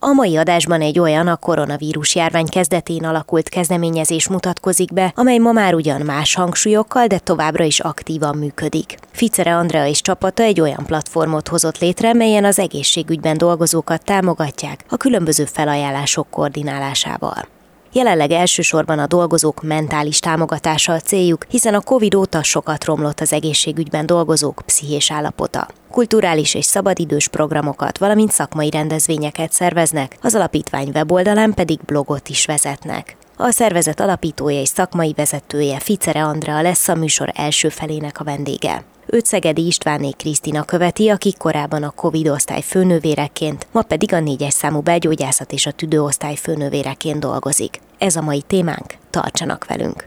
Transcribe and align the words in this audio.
A 0.00 0.12
mai 0.12 0.36
adásban 0.36 0.80
egy 0.80 0.98
olyan 0.98 1.26
a 1.26 1.36
koronavírus 1.36 2.14
járvány 2.14 2.48
kezdetén 2.48 3.04
alakult 3.04 3.48
kezdeményezés 3.48 4.28
mutatkozik 4.28 4.92
be, 4.92 5.12
amely 5.16 5.38
ma 5.38 5.52
már 5.52 5.74
ugyan 5.74 6.00
más 6.00 6.34
hangsúlyokkal, 6.34 7.06
de 7.06 7.18
továbbra 7.18 7.64
is 7.64 7.80
aktívan 7.80 8.36
működik. 8.36 8.94
Ficere 9.10 9.56
Andrea 9.56 9.86
és 9.86 10.00
csapata 10.00 10.42
egy 10.42 10.60
olyan 10.60 10.84
platformot 10.86 11.48
hozott 11.48 11.78
létre, 11.78 12.12
melyen 12.12 12.44
az 12.44 12.58
egészségügyben 12.58 13.38
dolgozókat 13.38 14.04
támogatják 14.04 14.84
a 14.88 14.96
különböző 14.96 15.44
felajánlások 15.44 16.30
koordinálásával. 16.30 17.53
Jelenleg 17.94 18.30
elsősorban 18.30 18.98
a 18.98 19.06
dolgozók 19.06 19.62
mentális 19.62 20.18
támogatása 20.18 20.92
a 20.92 21.00
céljuk, 21.00 21.44
hiszen 21.48 21.74
a 21.74 21.80
Covid 21.80 22.14
óta 22.14 22.42
sokat 22.42 22.84
romlott 22.84 23.20
az 23.20 23.32
egészségügyben 23.32 24.06
dolgozók 24.06 24.62
pszichés 24.66 25.10
állapota. 25.10 25.68
Kulturális 25.90 26.54
és 26.54 26.64
szabadidős 26.64 27.28
programokat, 27.28 27.98
valamint 27.98 28.32
szakmai 28.32 28.70
rendezvényeket 28.70 29.52
szerveznek, 29.52 30.16
az 30.22 30.34
alapítvány 30.34 30.90
weboldalán 30.94 31.54
pedig 31.54 31.78
blogot 31.86 32.28
is 32.28 32.46
vezetnek. 32.46 33.16
A 33.36 33.50
szervezet 33.50 34.00
alapítója 34.00 34.60
és 34.60 34.68
szakmai 34.68 35.12
vezetője 35.16 35.78
Ficere 35.78 36.24
Andrea 36.24 36.60
lesz 36.60 36.88
a 36.88 36.94
műsor 36.94 37.32
első 37.34 37.68
felének 37.68 38.20
a 38.20 38.24
vendége. 38.24 38.84
Őt 39.06 39.26
Szegedi 39.26 39.66
Istváné 39.66 40.10
Krisztina 40.10 40.62
követi, 40.62 41.08
aki 41.08 41.34
korábban 41.38 41.82
a 41.82 41.90
Covid 41.90 42.28
osztály 42.28 42.60
főnővéreként, 42.60 43.66
ma 43.72 43.82
pedig 43.82 44.12
a 44.12 44.20
négyes 44.20 44.54
számú 44.54 44.80
belgyógyászat 44.80 45.52
és 45.52 45.66
a 45.66 45.72
tüdőosztály 45.72 46.34
főnővéreként 46.34 47.20
dolgozik. 47.20 47.80
Ez 48.04 48.16
a 48.16 48.22
mai 48.22 48.42
témánk, 48.42 48.94
tartsanak 49.10 49.64
velünk! 49.66 50.06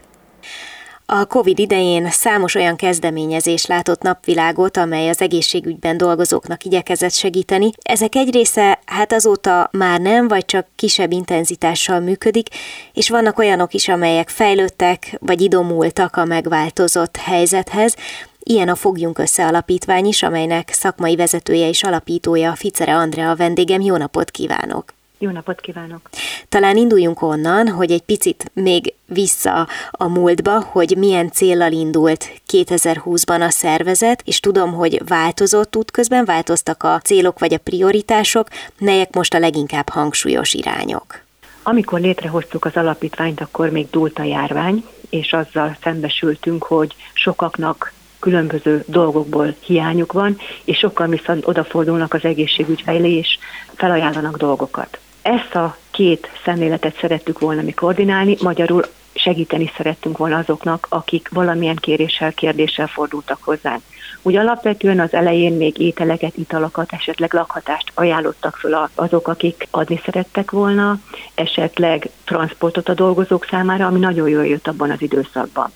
A 1.06 1.24
COVID 1.24 1.58
idején 1.58 2.10
számos 2.10 2.54
olyan 2.54 2.76
kezdeményezés 2.76 3.66
látott 3.66 4.02
napvilágot, 4.02 4.76
amely 4.76 5.08
az 5.08 5.20
egészségügyben 5.20 5.96
dolgozóknak 5.96 6.64
igyekezett 6.64 7.12
segíteni. 7.12 7.70
Ezek 7.82 8.14
egy 8.14 8.32
része 8.32 8.78
hát 8.84 9.12
azóta 9.12 9.68
már 9.72 10.00
nem, 10.00 10.28
vagy 10.28 10.44
csak 10.44 10.66
kisebb 10.76 11.12
intenzitással 11.12 12.00
működik, 12.00 12.48
és 12.92 13.08
vannak 13.08 13.38
olyanok 13.38 13.74
is, 13.74 13.88
amelyek 13.88 14.28
fejlődtek, 14.28 15.16
vagy 15.20 15.40
idomultak 15.40 16.16
a 16.16 16.24
megváltozott 16.24 17.16
helyzethez. 17.16 17.96
Ilyen 18.38 18.68
a 18.68 18.74
Fogjunk 18.74 19.18
Össze 19.18 19.46
alapítvány 19.46 20.06
is, 20.06 20.22
amelynek 20.22 20.70
szakmai 20.72 21.16
vezetője 21.16 21.68
és 21.68 21.82
alapítója 21.82 22.54
Ficere 22.54 22.96
Andrea 22.96 23.30
a 23.30 23.36
vendégem. 23.36 23.80
Jó 23.80 23.96
napot 23.96 24.30
kívánok! 24.30 24.97
Jó 25.20 25.30
napot 25.30 25.60
kívánok! 25.60 26.00
Talán 26.48 26.76
induljunk 26.76 27.22
onnan, 27.22 27.68
hogy 27.68 27.90
egy 27.90 28.02
picit 28.02 28.50
még 28.54 28.94
vissza 29.06 29.68
a 29.90 30.08
múltba, 30.08 30.60
hogy 30.60 30.94
milyen 30.98 31.30
céllal 31.30 31.72
indult 31.72 32.30
2020-ban 32.52 33.46
a 33.46 33.50
szervezet, 33.50 34.22
és 34.24 34.40
tudom, 34.40 34.72
hogy 34.72 35.02
változott 35.06 35.76
útközben, 35.76 36.24
változtak 36.24 36.82
a 36.82 37.00
célok 37.04 37.38
vagy 37.38 37.54
a 37.54 37.58
prioritások, 37.58 38.48
melyek 38.78 39.14
most 39.14 39.34
a 39.34 39.38
leginkább 39.38 39.88
hangsúlyos 39.88 40.54
irányok. 40.54 41.20
Amikor 41.62 42.00
létrehoztuk 42.00 42.64
az 42.64 42.76
alapítványt, 42.76 43.40
akkor 43.40 43.70
még 43.70 43.90
dúlt 43.90 44.18
a 44.18 44.22
járvány, 44.22 44.84
és 45.10 45.32
azzal 45.32 45.76
szembesültünk, 45.82 46.62
hogy 46.62 46.94
sokaknak 47.12 47.92
különböző 48.18 48.84
dolgokból 48.86 49.54
hiányuk 49.60 50.12
van, 50.12 50.36
és 50.64 50.78
sokan 50.78 51.10
viszont 51.10 51.46
odafordulnak 51.46 52.14
az 52.14 52.24
egészségügy 52.24 52.82
felé, 52.82 53.16
és 53.16 53.38
felajánlanak 53.74 54.36
dolgokat. 54.36 54.98
Ezt 55.28 55.54
a 55.54 55.76
két 55.90 56.30
szemléletet 56.44 56.96
szerettük 56.98 57.38
volna 57.38 57.62
mi 57.62 57.72
koordinálni, 57.72 58.36
magyarul 58.42 58.84
segíteni 59.14 59.70
szerettünk 59.76 60.18
volna 60.18 60.36
azoknak, 60.38 60.86
akik 60.90 61.28
valamilyen 61.32 61.76
kéréssel, 61.76 62.32
kérdéssel 62.32 62.86
fordultak 62.86 63.38
hozzánk. 63.42 63.82
Úgy 64.22 64.36
alapvetően 64.36 65.00
az 65.00 65.12
elején 65.12 65.52
még 65.52 65.78
ételeket, 65.78 66.36
italokat, 66.36 66.92
esetleg 66.92 67.32
lakhatást 67.32 67.92
ajánlottak 67.94 68.56
föl 68.56 68.88
azok, 68.94 69.28
akik 69.28 69.66
adni 69.70 70.00
szerettek 70.04 70.50
volna, 70.50 70.98
esetleg 71.34 72.10
transportot 72.24 72.88
a 72.88 72.94
dolgozók 72.94 73.46
számára, 73.50 73.86
ami 73.86 73.98
nagyon 73.98 74.28
jól 74.28 74.46
jött 74.46 74.68
abban 74.68 74.90
az 74.90 75.02
időszakban. 75.02 75.72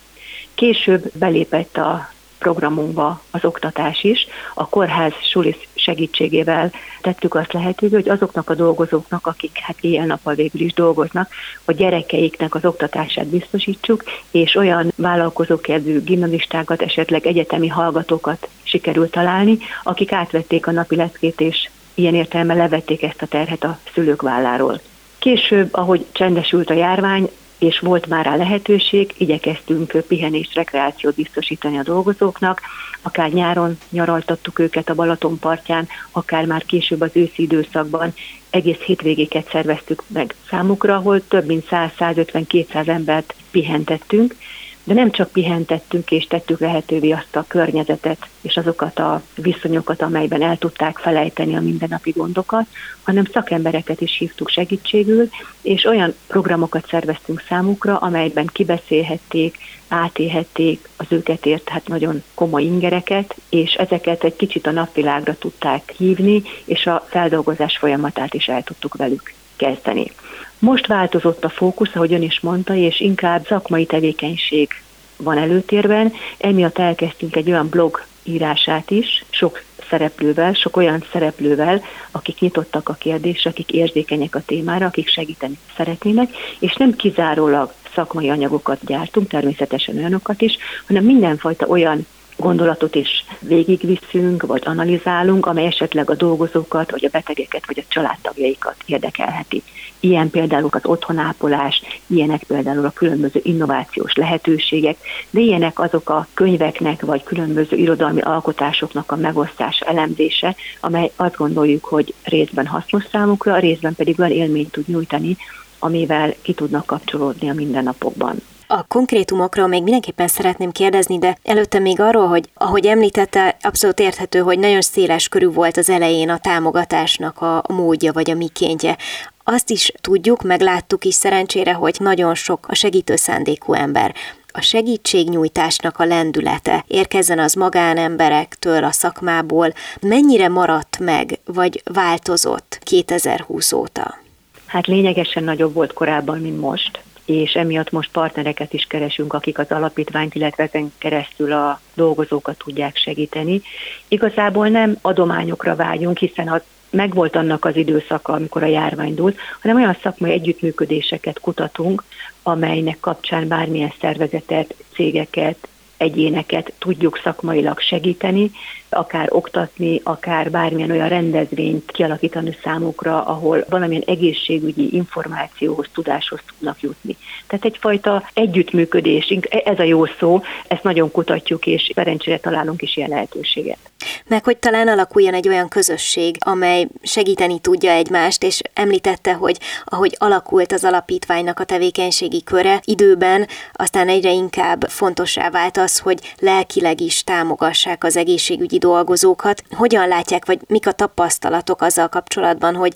Később 0.54 1.10
belépett 1.14 1.76
a 1.76 2.11
programunkba 2.42 3.22
az 3.30 3.44
oktatás 3.44 4.04
is. 4.04 4.26
A 4.54 4.68
kórház 4.68 5.12
sulis 5.30 5.56
segítségével 5.74 6.72
tettük 7.00 7.34
azt 7.34 7.52
lehetővé, 7.52 7.94
hogy 7.94 8.08
azoknak 8.08 8.50
a 8.50 8.54
dolgozóknak, 8.54 9.26
akik 9.26 9.58
hát 9.58 9.76
éjjel-nappal 9.80 10.34
végül 10.34 10.60
is 10.60 10.72
dolgoznak, 10.72 11.30
a 11.64 11.72
gyerekeiknek 11.72 12.54
az 12.54 12.64
oktatását 12.64 13.26
biztosítsuk, 13.26 14.04
és 14.30 14.54
olyan 14.54 14.92
vállalkozókedvű 14.96 16.00
gimnazistákat, 16.00 16.82
esetleg 16.82 17.26
egyetemi 17.26 17.68
hallgatókat 17.68 18.48
sikerült 18.62 19.10
találni, 19.10 19.58
akik 19.82 20.12
átvették 20.12 20.66
a 20.66 20.70
napi 20.70 20.96
leckét, 20.96 21.40
és 21.40 21.70
ilyen 21.94 22.14
értelemben 22.14 22.56
levették 22.56 23.02
ezt 23.02 23.22
a 23.22 23.26
terhet 23.26 23.64
a 23.64 23.78
szülők 23.94 24.22
válláról. 24.22 24.80
Később, 25.18 25.68
ahogy 25.74 26.06
csendesült 26.12 26.70
a 26.70 26.74
járvány, 26.74 27.30
és 27.62 27.78
volt 27.78 28.06
már 28.06 28.24
rá 28.24 28.36
lehetőség, 28.36 29.14
igyekeztünk 29.18 30.04
pihenés, 30.08 30.54
rekreációt 30.54 31.14
biztosítani 31.14 31.78
a 31.78 31.82
dolgozóknak, 31.82 32.60
akár 33.02 33.30
nyáron 33.30 33.78
nyaraltattuk 33.90 34.58
őket 34.58 34.88
a 34.88 34.94
Balaton 34.94 35.38
partján, 35.38 35.88
akár 36.10 36.44
már 36.44 36.64
később 36.64 37.00
az 37.00 37.10
őszi 37.12 37.42
időszakban. 37.42 38.14
Egész 38.50 38.78
hétvégéket 38.78 39.48
szerveztük 39.50 40.02
meg 40.06 40.34
számukra, 40.48 40.94
ahol 40.94 41.26
több 41.28 41.46
mint 41.46 41.66
100-150-200 41.70 42.88
embert 42.88 43.34
pihentettünk, 43.50 44.36
de 44.84 44.94
nem 44.94 45.10
csak 45.10 45.30
pihentettünk 45.30 46.10
és 46.10 46.26
tettük 46.26 46.60
lehetővé 46.60 47.10
azt 47.10 47.36
a 47.36 47.44
környezetet 47.48 48.26
és 48.40 48.56
azokat 48.56 48.98
a 48.98 49.22
viszonyokat, 49.34 50.02
amelyben 50.02 50.42
el 50.42 50.56
tudták 50.58 50.98
felejteni 50.98 51.56
a 51.56 51.60
mindennapi 51.60 52.10
gondokat, 52.10 52.66
hanem 53.02 53.24
szakembereket 53.24 54.00
is 54.00 54.16
hívtuk 54.18 54.48
segítségül, 54.48 55.28
és 55.62 55.84
olyan 55.84 56.14
programokat 56.26 56.86
szerveztünk 56.88 57.44
számukra, 57.48 57.96
amelyben 57.96 58.46
kibeszélhették, 58.46 59.56
átélhették 59.88 60.88
az 60.96 61.06
őket 61.08 61.46
ért 61.46 61.68
hát 61.68 61.88
nagyon 61.88 62.22
komoly 62.34 62.62
ingereket, 62.62 63.34
és 63.48 63.72
ezeket 63.72 64.24
egy 64.24 64.36
kicsit 64.36 64.66
a 64.66 64.70
napvilágra 64.70 65.34
tudták 65.38 65.94
hívni, 65.96 66.42
és 66.64 66.86
a 66.86 67.06
feldolgozás 67.08 67.76
folyamatát 67.78 68.34
is 68.34 68.48
el 68.48 68.62
tudtuk 68.62 68.96
velük 68.96 69.32
kezdeni. 69.56 70.12
Most 70.62 70.86
változott 70.86 71.44
a 71.44 71.48
fókusz, 71.48 71.94
ahogy 71.94 72.12
ön 72.12 72.22
is 72.22 72.40
mondta, 72.40 72.74
és 72.74 73.00
inkább 73.00 73.46
szakmai 73.46 73.86
tevékenység 73.86 74.68
van 75.16 75.38
előtérben, 75.38 76.12
emiatt 76.38 76.78
elkezdtünk 76.78 77.36
egy 77.36 77.50
olyan 77.50 77.68
blog 77.68 78.04
írását 78.22 78.90
is, 78.90 79.24
sok 79.30 79.62
szereplővel, 79.88 80.52
sok 80.52 80.76
olyan 80.76 81.04
szereplővel, 81.12 81.82
akik 82.10 82.40
nyitottak 82.40 82.88
a 82.88 82.94
kérdésre, 82.94 83.50
akik 83.50 83.72
érzékenyek 83.72 84.34
a 84.34 84.42
témára, 84.46 84.86
akik 84.86 85.08
segíteni 85.08 85.58
szeretnének, 85.76 86.30
és 86.58 86.74
nem 86.74 86.96
kizárólag 86.96 87.72
szakmai 87.94 88.30
anyagokat 88.30 88.78
gyártunk, 88.86 89.28
természetesen 89.28 89.96
olyanokat 89.96 90.42
is, 90.42 90.56
hanem 90.86 91.04
mindenfajta 91.04 91.66
olyan 91.66 92.06
gondolatot 92.42 92.94
is 92.94 93.24
végigviszünk, 93.40 94.46
vagy 94.46 94.62
analizálunk, 94.64 95.46
amely 95.46 95.66
esetleg 95.66 96.10
a 96.10 96.14
dolgozókat, 96.14 96.90
vagy 96.90 97.04
a 97.04 97.08
betegeket, 97.12 97.66
vagy 97.66 97.78
a 97.78 97.88
családtagjaikat 97.88 98.74
érdekelheti. 98.86 99.62
Ilyen 100.00 100.30
például 100.30 100.68
az 100.70 100.84
otthonápolás, 100.84 101.82
ilyenek 102.06 102.42
például 102.42 102.84
a 102.84 102.90
különböző 102.90 103.40
innovációs 103.42 104.14
lehetőségek, 104.14 104.96
de 105.30 105.40
ilyenek 105.40 105.78
azok 105.78 106.10
a 106.10 106.26
könyveknek, 106.34 107.00
vagy 107.00 107.22
különböző 107.22 107.76
irodalmi 107.76 108.20
alkotásoknak 108.20 109.12
a 109.12 109.16
megosztása, 109.16 109.84
elemzése, 109.84 110.56
amely 110.80 111.10
azt 111.16 111.36
gondoljuk, 111.36 111.84
hogy 111.84 112.14
részben 112.24 112.66
hasznos 112.66 113.04
számukra, 113.12 113.58
részben 113.58 113.94
pedig 113.94 114.20
olyan 114.20 114.32
élményt 114.32 114.70
tud 114.70 114.88
nyújtani, 114.88 115.36
amivel 115.78 116.34
ki 116.42 116.52
tudnak 116.52 116.86
kapcsolódni 116.86 117.50
a 117.50 117.54
mindennapokban. 117.54 118.36
A 118.74 118.82
konkrétumokról 118.88 119.66
még 119.66 119.82
mindenképpen 119.82 120.28
szeretném 120.28 120.70
kérdezni, 120.70 121.18
de 121.18 121.36
előtte 121.42 121.78
még 121.78 122.00
arról, 122.00 122.26
hogy 122.26 122.50
ahogy 122.54 122.86
említette, 122.86 123.56
abszolút 123.60 124.00
érthető, 124.00 124.38
hogy 124.38 124.58
nagyon 124.58 124.80
széles 124.80 125.28
körű 125.28 125.46
volt 125.46 125.76
az 125.76 125.90
elején 125.90 126.28
a 126.28 126.38
támogatásnak 126.38 127.40
a 127.40 127.62
módja 127.68 128.12
vagy 128.12 128.30
a 128.30 128.34
mikéntje. 128.34 128.96
Azt 129.44 129.70
is 129.70 129.92
tudjuk, 130.00 130.42
meg 130.42 130.60
láttuk 130.60 131.04
is 131.04 131.14
szerencsére, 131.14 131.72
hogy 131.72 131.96
nagyon 131.98 132.34
sok 132.34 132.66
a 132.68 132.74
segítő 132.74 133.16
szándékú 133.16 133.72
ember 133.72 134.14
a 134.52 134.60
segítségnyújtásnak 134.60 135.98
a 135.98 136.04
lendülete 136.04 136.84
érkezzen 136.86 137.38
az 137.38 137.54
magánemberektől, 137.54 138.84
a 138.84 138.92
szakmából, 138.92 139.72
mennyire 140.00 140.48
maradt 140.48 140.98
meg, 140.98 141.38
vagy 141.44 141.82
változott 141.84 142.78
2020 142.82 143.72
óta? 143.72 144.18
Hát 144.66 144.86
lényegesen 144.86 145.44
nagyobb 145.44 145.74
volt 145.74 145.92
korábban, 145.92 146.38
mint 146.38 146.60
most 146.60 147.02
és 147.24 147.52
emiatt 147.52 147.90
most 147.90 148.10
partnereket 148.10 148.72
is 148.72 148.84
keresünk, 148.84 149.32
akik 149.32 149.58
az 149.58 149.70
alapítványt, 149.70 150.34
illetve 150.34 150.62
ezen 150.62 150.92
keresztül 150.98 151.52
a 151.52 151.80
dolgozókat 151.94 152.58
tudják 152.58 152.96
segíteni. 152.96 153.62
Igazából 154.08 154.68
nem 154.68 154.96
adományokra 155.00 155.76
vágyunk, 155.76 156.18
hiszen 156.18 156.48
az 156.48 156.62
megvolt 156.90 157.36
annak 157.36 157.64
az 157.64 157.76
időszaka, 157.76 158.32
amikor 158.32 158.62
a 158.62 158.66
járvány 158.66 159.14
dúlt, 159.14 159.38
hanem 159.60 159.76
olyan 159.76 159.96
szakmai 160.02 160.30
együttműködéseket 160.30 161.40
kutatunk, 161.40 162.04
amelynek 162.42 163.00
kapcsán 163.00 163.48
bármilyen 163.48 163.92
szervezetet, 164.00 164.74
cégeket, 164.94 165.68
egyéneket 166.02 166.72
tudjuk 166.78 167.20
szakmailag 167.22 167.80
segíteni, 167.80 168.50
akár 168.92 169.28
oktatni, 169.30 170.00
akár 170.04 170.50
bármilyen 170.50 170.90
olyan 170.90 171.08
rendezvényt 171.08 171.90
kialakítani 171.90 172.56
számukra, 172.62 173.24
ahol 173.24 173.64
valamilyen 173.68 174.02
egészségügyi 174.06 174.94
információhoz, 174.94 175.86
tudáshoz 175.92 176.40
tudnak 176.48 176.80
jutni. 176.80 177.16
Tehát 177.46 177.64
egyfajta 177.64 178.28
együttműködés, 178.34 179.34
ez 179.64 179.78
a 179.78 179.82
jó 179.82 180.04
szó, 180.06 180.42
ezt 180.68 180.82
nagyon 180.82 181.10
kutatjuk, 181.10 181.66
és 181.66 181.90
szerencsére 181.94 182.38
találunk 182.38 182.82
is 182.82 182.96
ilyen 182.96 183.08
lehetőséget. 183.08 183.78
Meg 184.26 184.44
hogy 184.44 184.56
talán 184.56 184.88
alakuljon 184.88 185.34
egy 185.34 185.48
olyan 185.48 185.68
közösség, 185.68 186.36
amely 186.38 186.86
segíteni 187.02 187.58
tudja 187.58 187.90
egymást, 187.90 188.42
és 188.42 188.60
említette, 188.74 189.32
hogy 189.32 189.58
ahogy 189.84 190.16
alakult 190.18 190.72
az 190.72 190.84
alapítványnak 190.84 191.60
a 191.60 191.64
tevékenységi 191.64 192.42
köre 192.42 192.80
időben, 192.84 193.48
aztán 193.72 194.08
egyre 194.08 194.30
inkább 194.30 194.84
fontossá 194.88 195.50
vált 195.50 195.76
az, 195.76 195.91
hogy 195.98 196.34
lelkileg 196.38 197.00
is 197.00 197.24
támogassák 197.24 198.04
az 198.04 198.16
egészségügyi 198.16 198.78
dolgozókat. 198.78 199.62
Hogyan 199.70 200.08
látják, 200.08 200.46
vagy 200.46 200.60
mik 200.66 200.86
a 200.86 200.92
tapasztalatok 200.92 201.82
azzal 201.82 202.08
kapcsolatban, 202.08 202.74
hogy 202.74 202.94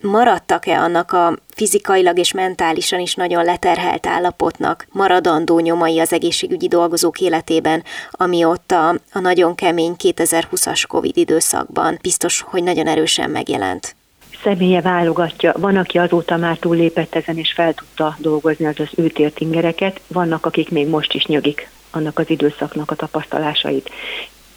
maradtak-e 0.00 0.80
annak 0.80 1.12
a 1.12 1.36
fizikailag 1.54 2.18
és 2.18 2.32
mentálisan 2.32 3.00
is 3.00 3.14
nagyon 3.14 3.44
leterhelt 3.44 4.06
állapotnak 4.06 4.86
maradandó 4.90 5.58
nyomai 5.58 5.98
az 5.98 6.12
egészségügyi 6.12 6.68
dolgozók 6.68 7.20
életében, 7.20 7.82
ami 8.10 8.44
ott 8.44 8.72
a, 8.72 8.88
a 9.12 9.18
nagyon 9.20 9.54
kemény 9.54 9.94
2020-as 9.98 10.84
Covid 10.88 11.16
időszakban 11.16 11.98
biztos, 12.02 12.40
hogy 12.40 12.62
nagyon 12.62 12.86
erősen 12.86 13.30
megjelent 13.30 13.96
személye 14.42 14.80
válogatja. 14.80 15.52
Van, 15.58 15.76
aki 15.76 15.98
azóta 15.98 16.36
már 16.36 16.56
túllépett 16.56 17.14
ezen, 17.14 17.38
és 17.38 17.52
fel 17.52 17.74
tudta 17.74 18.16
dolgozni 18.18 18.66
az 18.66 18.74
az 18.78 18.88
őtért 18.94 19.40
ingereket, 19.40 20.00
vannak, 20.06 20.46
akik 20.46 20.70
még 20.70 20.88
most 20.88 21.14
is 21.14 21.24
nyögik 21.26 21.68
annak 21.96 22.18
az 22.18 22.30
időszaknak 22.30 22.90
a 22.90 22.94
tapasztalásait 22.94 23.90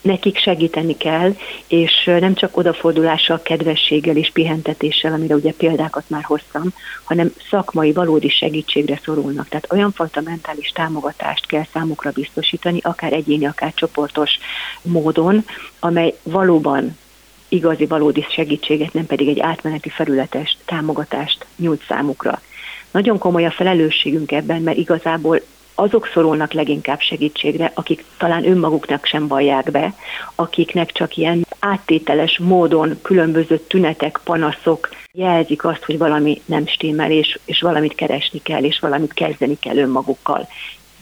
nekik 0.02 0.38
segíteni 0.38 0.98
kell, 0.98 1.36
és 1.68 2.04
nem 2.20 2.34
csak 2.34 2.58
odafordulással, 2.58 3.42
kedvességgel 3.42 4.16
és 4.16 4.32
pihentetéssel, 4.34 5.14
amire 5.14 5.36
ugye 5.36 5.52
példákat 5.52 6.04
már 6.08 6.24
hoztam, 6.24 6.74
hanem 7.04 7.34
szakmai, 7.50 7.94
valódi 7.94 8.30
segítségre 8.30 9.00
szorulnak. 9.04 9.48
Tehát 9.48 9.72
olyan 9.72 9.92
fajta 9.92 10.22
mentális 10.22 10.70
támogatást 10.70 11.46
kell 11.46 11.66
számukra 11.74 12.12
biztosítani, 12.12 12.80
akár 12.82 13.14
egyéni, 13.14 13.46
akár 13.46 13.74
csoportos 13.74 14.40
módon, 14.82 15.46
amely 15.80 16.14
valóban 16.24 16.98
igazi, 17.48 17.86
valódi 17.86 18.26
segítséget, 18.30 18.94
nem 18.94 19.06
pedig 19.06 19.28
egy 19.28 19.40
átmeneti 19.40 19.90
felületes 19.90 20.58
támogatást 20.66 21.46
nyújt 21.56 21.84
számukra. 21.88 22.42
Nagyon 22.92 23.18
komoly 23.18 23.46
a 23.46 23.52
felelősségünk 23.52 24.32
ebben, 24.32 24.62
mert 24.62 24.78
igazából 24.78 25.42
azok 25.80 26.10
szorulnak 26.14 26.54
leginkább 26.54 27.00
segítségre, 27.00 27.72
akik 27.74 28.06
talán 28.18 28.46
önmaguknak 28.46 29.06
sem 29.06 29.28
vallják 29.28 29.72
be, 29.72 29.94
akiknek 30.36 30.92
csak 30.92 31.18
ilyen 31.18 31.46
áttételes 31.60 32.38
módon 32.40 33.00
különböző 33.02 33.58
tünetek, 33.58 34.20
panaszok 34.24 34.90
jelzik 35.12 35.64
azt, 35.64 35.84
hogy 35.84 35.98
valami 35.98 36.42
nem 36.46 36.68
stimmel, 36.68 37.12
és, 37.12 37.40
és 37.46 37.62
valamit 37.62 37.96
keresni 37.96 38.42
kell, 38.42 38.64
és 38.64 38.80
valamit 38.80 39.14
kezdeni 39.14 39.60
kell 39.60 39.78
önmagukkal. 39.78 40.48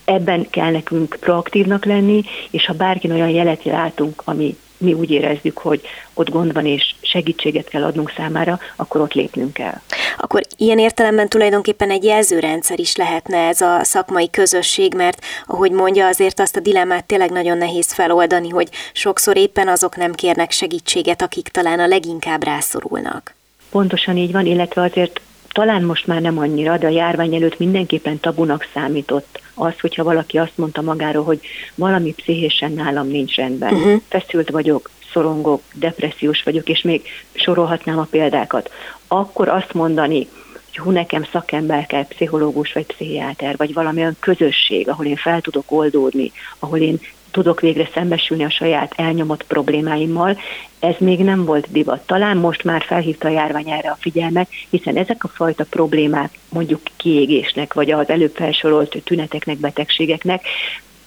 Ebben 0.04 0.50
kell 0.50 0.70
nekünk 0.70 1.16
proaktívnak 1.20 1.84
lenni, 1.84 2.22
és 2.50 2.66
ha 2.66 2.72
bárki 2.72 3.10
olyan 3.10 3.28
jelet 3.28 3.64
látunk, 3.64 4.22
ami 4.24 4.56
mi 4.78 4.92
úgy 4.92 5.10
érezzük, 5.10 5.58
hogy 5.58 5.80
ott 6.14 6.30
gond 6.30 6.52
van 6.52 6.66
és 6.66 6.94
segítséget 7.00 7.68
kell 7.68 7.84
adnunk 7.84 8.12
számára, 8.16 8.58
akkor 8.76 9.00
ott 9.00 9.12
lépnünk 9.12 9.52
kell. 9.52 9.80
Akkor 10.18 10.42
ilyen 10.56 10.78
értelemben 10.78 11.28
tulajdonképpen 11.28 11.90
egy 11.90 12.04
jelzőrendszer 12.04 12.78
is 12.78 12.96
lehetne 12.96 13.36
ez 13.36 13.60
a 13.60 13.80
szakmai 13.82 14.30
közösség, 14.30 14.94
mert 14.94 15.24
ahogy 15.46 15.70
mondja, 15.70 16.06
azért 16.06 16.40
azt 16.40 16.56
a 16.56 16.60
dilemmát 16.60 17.04
tényleg 17.04 17.30
nagyon 17.30 17.58
nehéz 17.58 17.92
feloldani, 17.92 18.48
hogy 18.48 18.68
sokszor 18.92 19.36
éppen 19.36 19.68
azok 19.68 19.96
nem 19.96 20.12
kérnek 20.12 20.50
segítséget, 20.50 21.22
akik 21.22 21.48
talán 21.48 21.80
a 21.80 21.86
leginkább 21.86 22.44
rászorulnak. 22.44 23.34
Pontosan 23.70 24.16
így 24.16 24.32
van, 24.32 24.46
illetve 24.46 24.82
azért 24.82 25.20
talán 25.58 25.82
most 25.82 26.06
már 26.06 26.20
nem 26.20 26.38
annyira, 26.38 26.76
de 26.76 26.86
a 26.86 26.90
járvány 26.90 27.34
előtt 27.34 27.58
mindenképpen 27.58 28.20
tabunak 28.20 28.68
számított 28.74 29.40
az, 29.54 29.72
hogyha 29.80 30.04
valaki 30.04 30.38
azt 30.38 30.56
mondta 30.56 30.82
magáról, 30.82 31.24
hogy 31.24 31.40
valami 31.74 32.12
pszichésen 32.12 32.72
nálam 32.72 33.08
nincs 33.08 33.36
rendben, 33.36 33.74
uh-huh. 33.74 34.00
feszült 34.08 34.50
vagyok, 34.50 34.90
szorongok, 35.12 35.62
depressziós 35.74 36.42
vagyok, 36.42 36.68
és 36.68 36.82
még 36.82 37.02
sorolhatnám 37.32 37.98
a 37.98 38.06
példákat, 38.10 38.70
akkor 39.06 39.48
azt 39.48 39.74
mondani, 39.74 40.28
hogy 40.66 40.76
hú, 40.76 40.90
nekem 40.90 41.24
szakember 41.32 41.86
kell, 41.86 42.06
pszichológus 42.06 42.72
vagy 42.72 42.86
pszichiáter, 42.86 43.56
vagy 43.56 43.74
valamilyen 43.74 44.16
közösség, 44.20 44.88
ahol 44.88 45.06
én 45.06 45.16
fel 45.16 45.40
tudok 45.40 45.64
oldódni, 45.70 46.32
ahol 46.58 46.78
én 46.78 47.00
tudok 47.38 47.60
végre 47.60 47.88
szembesülni 47.94 48.44
a 48.44 48.50
saját 48.50 48.92
elnyomott 48.96 49.44
problémáimmal, 49.44 50.38
ez 50.80 50.94
még 50.98 51.18
nem 51.18 51.44
volt 51.44 51.72
divat. 51.72 52.06
Talán 52.06 52.36
most 52.36 52.64
már 52.64 52.82
felhívta 52.82 53.28
a 53.28 53.30
járvány 53.30 53.70
erre 53.70 53.90
a 53.90 53.96
figyelmet, 54.00 54.48
hiszen 54.70 54.96
ezek 54.96 55.24
a 55.24 55.28
fajta 55.28 55.64
problémák 55.70 56.38
mondjuk 56.48 56.80
kiégésnek, 56.96 57.74
vagy 57.74 57.90
az 57.90 58.08
előbb 58.08 58.34
felsorolt 58.34 59.02
tüneteknek, 59.04 59.56
betegségeknek 59.56 60.42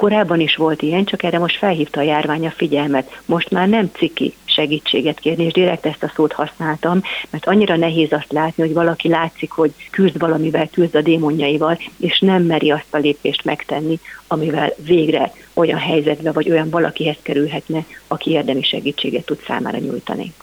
Korábban 0.01 0.39
is 0.39 0.55
volt 0.55 0.81
ilyen, 0.81 1.05
csak 1.05 1.23
erre 1.23 1.39
most 1.39 1.57
felhívta 1.57 1.99
a 1.99 2.03
járvány 2.03 2.45
a 2.45 2.51
figyelmet. 2.51 3.21
Most 3.25 3.49
már 3.49 3.67
nem 3.67 3.89
ciki 3.93 4.33
segítséget 4.45 5.19
kérni, 5.19 5.43
és 5.43 5.53
direkt 5.53 5.85
ezt 5.85 6.03
a 6.03 6.11
szót 6.15 6.31
használtam, 6.31 7.01
mert 7.29 7.45
annyira 7.45 7.75
nehéz 7.75 8.11
azt 8.11 8.31
látni, 8.31 8.63
hogy 8.63 8.73
valaki 8.73 9.07
látszik, 9.07 9.51
hogy 9.51 9.73
küzd 9.91 10.19
valamivel, 10.19 10.69
küzd 10.71 10.95
a 10.95 11.01
démonjaival, 11.01 11.79
és 11.97 12.19
nem 12.19 12.43
meri 12.43 12.71
azt 12.71 12.93
a 12.93 12.97
lépést 12.97 13.43
megtenni, 13.43 13.99
amivel 14.27 14.73
végre 14.85 15.33
olyan 15.53 15.79
helyzetbe 15.79 16.31
vagy 16.31 16.49
olyan 16.49 16.69
valakihez 16.69 17.17
kerülhetne, 17.21 17.85
aki 18.07 18.31
érdemi 18.31 18.63
segítséget 18.63 19.25
tud 19.25 19.39
számára 19.47 19.77
nyújtani. 19.77 20.33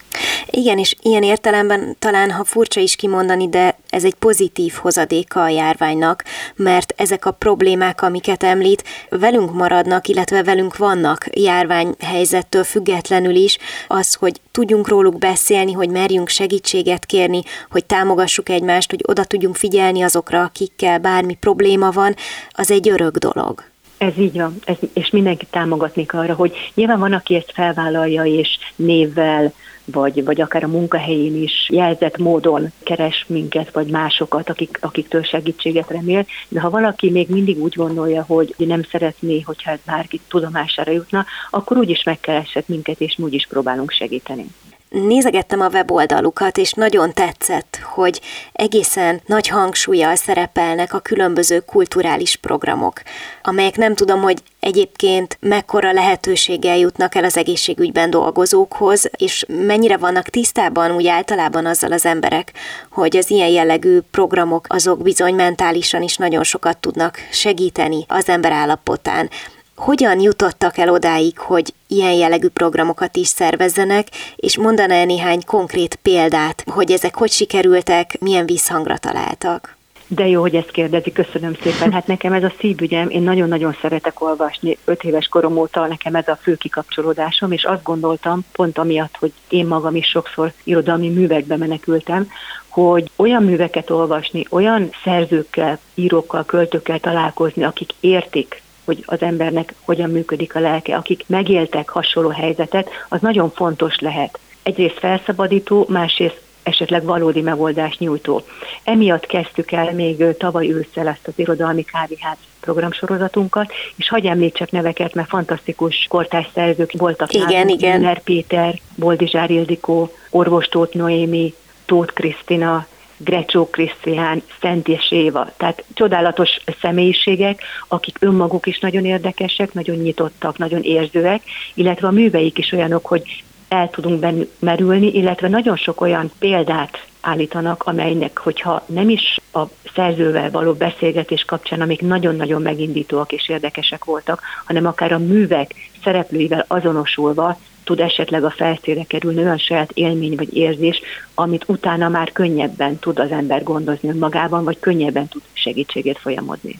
Igen, 0.50 0.78
és 0.78 0.97
ilyen 1.02 1.23
értelemben 1.23 1.97
talán, 1.99 2.31
ha 2.31 2.45
furcsa 2.45 2.81
is 2.81 2.97
kimondani, 2.97 3.49
de 3.49 3.78
ez 3.90 4.05
egy 4.05 4.14
pozitív 4.14 4.73
hozadéka 4.73 5.43
a 5.43 5.49
járványnak, 5.49 6.25
mert 6.57 6.95
ezek 6.97 7.25
a 7.26 7.31
problémák, 7.31 8.02
amiket 8.02 8.43
említ, 8.43 8.85
velünk 9.11 9.52
maradnak, 9.52 10.09
illetve 10.09 10.43
velünk 10.43 10.76
vannak 10.76 11.26
járványhelyzettől 11.33 12.64
függetlenül 12.64 13.35
is, 13.35 13.59
az, 13.87 14.14
hogy 14.14 14.40
tudjunk 14.52 14.88
róluk 14.88 15.19
beszélni, 15.19 15.73
hogy 15.73 15.88
merjünk 15.88 16.28
segítséget 16.28 17.07
kérni, 17.07 17.43
hogy 17.71 17.85
támogassuk 17.85 18.49
egymást, 18.49 18.90
hogy 18.90 19.00
oda 19.07 19.25
tudjunk 19.25 19.57
figyelni 19.57 20.02
azokra, 20.02 20.43
akikkel 20.43 20.99
bármi 20.99 21.35
probléma 21.35 21.90
van, 21.90 22.14
az 22.50 22.71
egy 22.71 22.88
örök 22.88 23.17
dolog. 23.17 23.64
Ez 23.99 24.19
így 24.19 24.37
van, 24.37 24.55
ez, 24.64 24.76
és 24.93 25.11
mindenki 25.11 25.47
támogatni 25.50 26.07
arra, 26.09 26.35
hogy 26.35 26.57
nyilván 26.75 26.99
van, 26.99 27.12
aki 27.12 27.35
ezt 27.35 27.52
felvállalja, 27.52 28.25
és 28.25 28.59
névvel, 28.76 29.52
vagy, 29.85 30.25
vagy 30.25 30.40
akár 30.40 30.64
a 30.64 30.69
munkahelyén 30.69 31.43
is 31.43 31.69
jelzett 31.73 32.17
módon 32.17 32.73
keres 32.83 33.25
minket, 33.28 33.73
vagy 33.73 33.87
másokat, 33.87 34.50
akik, 34.50 34.78
akiktől 34.81 35.23
segítséget 35.23 35.90
remél, 35.90 36.26
de 36.49 36.61
ha 36.61 36.71
valaki 36.71 37.11
még 37.11 37.28
mindig 37.28 37.62
úgy 37.62 37.75
gondolja, 37.75 38.25
hogy 38.26 38.55
nem 38.57 38.83
szeretné, 38.83 39.40
hogyha 39.40 39.71
ez 39.71 39.78
bárki 39.87 40.21
tudomására 40.28 40.93
jutna, 40.93 41.26
akkor 41.50 41.76
úgyis 41.76 42.02
megkeresett 42.02 42.69
minket, 42.69 43.00
és 43.00 43.17
mi 43.17 43.25
úgyis 43.25 43.47
próbálunk 43.47 43.90
segíteni 43.90 44.47
nézegettem 44.88 45.61
a 45.61 45.68
weboldalukat, 45.68 46.59
és 46.59 46.73
nagyon 46.73 47.12
tetszett, 47.12 47.78
hogy 47.83 48.21
egészen 48.52 49.21
nagy 49.26 49.49
hangsúlyjal 49.49 50.14
szerepelnek 50.14 50.95
a 50.95 50.99
különböző 50.99 51.61
kulturális 51.61 52.37
programok, 52.37 53.02
amelyek 53.42 53.76
nem 53.76 53.95
tudom, 53.95 54.23
hogy 54.23 54.42
egyébként 54.61 55.38
mekkora 55.40 55.92
lehetőséggel 55.92 56.76
jutnak 56.76 57.14
el 57.14 57.25
az 57.25 57.37
egészségügyben 57.37 58.11
dolgozókhoz, 58.11 59.11
és 59.16 59.45
mennyire 59.49 59.97
vannak 59.97 60.28
tisztában 60.28 60.90
úgy 60.90 61.07
általában 61.07 61.66
azzal 61.66 61.92
az 61.92 62.07
emberek, 62.07 62.52
hogy 62.90 63.16
az 63.16 63.30
ilyen 63.30 63.49
jellegű 63.49 63.99
programok 64.11 64.66
azok 64.68 65.02
bizony 65.02 65.35
mentálisan 65.35 66.02
is 66.02 66.16
nagyon 66.16 66.45
sokat 66.45 66.78
tudnak 66.78 67.18
segíteni 67.30 68.04
az 68.09 68.28
ember 68.28 68.52
állapotán 68.52 69.30
hogyan 69.78 70.20
jutottak 70.20 70.78
el 70.78 70.88
odáig, 70.88 71.38
hogy 71.38 71.73
ilyen 71.87 72.12
jellegű 72.12 72.49
programokat 72.49 73.16
is 73.16 73.26
szervezzenek, 73.26 74.08
és 74.37 74.58
mondaná 74.58 75.04
néhány 75.04 75.44
konkrét 75.47 75.94
példát, 75.94 76.64
hogy 76.66 76.90
ezek 76.90 77.14
hogy 77.14 77.30
sikerültek, 77.30 78.20
milyen 78.20 78.47
visszhangra 78.47 78.99
találtak? 78.99 79.76
De 80.11 80.26
jó, 80.26 80.40
hogy 80.40 80.54
ezt 80.54 80.70
kérdezi, 80.70 81.12
köszönöm 81.12 81.54
szépen. 81.62 81.92
Hát 81.92 82.06
nekem 82.06 82.32
ez 82.32 82.42
a 82.42 82.52
szívügyem, 82.58 83.11
én 83.11 83.23
nagyon-nagyon 83.23 83.76
szeretek 83.80 84.20
olvasni, 84.20 84.78
öt 84.85 85.04
éves 85.04 85.26
korom 85.26 85.56
óta 85.56 85.87
nekem 85.87 86.14
ez 86.14 86.28
a 86.28 86.38
fő 86.42 86.54
kikapcsolódásom, 86.54 87.52
és 87.52 87.64
azt 87.64 87.82
gondoltam, 87.82 88.44
pont 88.52 88.78
amiatt, 88.78 89.16
hogy 89.18 89.32
én 89.49 89.66
magam 89.66 89.97
is 89.97 90.06
sokszor 90.06 90.52
irodalmi 90.64 91.08
művekbe 91.08 91.56
menekültem, 91.56 92.30
hogy 92.68 93.11
olyan 93.16 93.42
műveket 93.42 93.90
olvasni, 93.90 94.47
olyan 94.50 94.90
szerzőkkel, 95.04 95.78
írókkal, 95.94 96.44
költőkkel 96.44 96.99
találkozni, 96.99 97.64
akik 97.64 97.90
értik 98.00 98.62
hogy 98.88 99.02
az 99.07 99.23
embernek 99.23 99.75
hogyan 99.85 100.11
működik 100.11 100.54
a 100.54 100.61
lelke, 100.61 100.97
akik 100.97 101.25
megéltek 101.26 101.88
hasonló 101.88 102.28
helyzetet, 102.28 102.88
az 103.09 103.21
nagyon 103.21 103.50
fontos 103.50 103.99
lehet. 103.99 104.38
Egyrészt 104.62 104.99
felszabadító, 104.99 105.87
másrészt 105.88 106.40
esetleg 106.62 107.04
valódi 107.04 107.40
megoldást 107.40 107.99
nyújtó. 107.99 108.42
Emiatt 108.85 109.26
kezdtük 109.26 109.73
el 109.73 109.92
még 109.92 110.37
tavaly 110.38 110.71
ősszel 110.71 111.09
ezt 111.09 111.26
az 111.26 111.33
irodalmi 111.37 111.83
kávéház 111.83 112.37
programsorozatunkat, 112.61 113.73
és 113.97 114.09
hagyj 114.09 114.28
említsek 114.28 114.71
neveket, 114.71 115.14
mert 115.14 115.28
fantasztikus 115.28 116.07
kortárs 116.09 116.49
szerzők 116.54 116.92
voltak 116.92 117.33
igen, 117.33 117.47
nálunk. 117.47 117.71
Igen, 117.71 117.99
Miller 117.99 118.23
Péter, 118.23 118.80
Boldizsár 118.95 119.50
Ildikó, 119.50 120.12
Orvos 120.30 120.66
Tóth 120.66 120.97
Noémi, 120.97 121.54
Tóth 121.85 122.12
Krisztina, 122.12 122.87
Grecsó 123.19 123.71
Krisztián, 123.71 124.43
Szent 124.61 124.89
és 124.89 125.13
Éva. 125.13 125.53
Tehát 125.57 125.85
csodálatos 125.95 126.51
személyiségek, 126.81 127.63
akik 127.89 128.17
önmaguk 128.21 128.67
is 128.67 128.79
nagyon 128.79 129.05
érdekesek, 129.05 129.73
nagyon 129.73 129.97
nyitottak, 129.97 130.59
nagyon 130.59 130.83
érzőek, 130.83 131.43
illetve 131.75 132.07
a 132.07 132.11
műveik 132.11 132.59
is 132.59 132.73
olyanok, 132.73 133.07
hogy 133.07 133.43
el 133.69 133.91
tudunk 133.91 134.21
bennük 134.21 134.51
merülni, 134.59 135.07
illetve 135.07 135.49
nagyon 135.49 135.77
sok 135.77 136.01
olyan 136.01 136.31
példát 136.39 137.07
állítanak, 137.21 137.83
amelynek, 137.83 138.39
hogyha 138.39 138.85
nem 138.87 139.09
is 139.09 139.37
a 139.53 139.63
szerzővel 139.95 140.51
való 140.51 140.73
beszélgetés 140.73 141.45
kapcsán, 141.45 141.81
amik 141.81 142.01
nagyon-nagyon 142.01 142.63
megindítóak 142.63 143.33
és 143.33 143.49
érdekesek 143.49 144.05
voltak, 144.05 144.43
hanem 144.65 144.87
akár 144.87 145.13
a 145.13 145.19
művek 145.19 145.75
szereplőivel 146.05 146.65
azonosulva 146.69 147.59
tud 147.88 148.00
esetleg 148.00 148.45
a 148.45 148.50
felszére 148.50 149.02
kerülni 149.02 149.40
olyan 149.40 149.59
saját 149.59 149.90
élmény 149.95 150.35
vagy 150.37 150.57
érzés, 150.57 151.00
amit 151.35 151.64
utána 151.66 152.09
már 152.09 152.33
könnyebben 152.33 152.99
tud 152.99 153.18
az 153.18 153.30
ember 153.30 153.62
gondozni 153.62 154.18
magában, 154.18 154.64
vagy 154.64 154.78
könnyebben 154.80 155.28
tud 155.28 155.42
segítségét 155.52 156.18
folyamozni. 156.18 156.78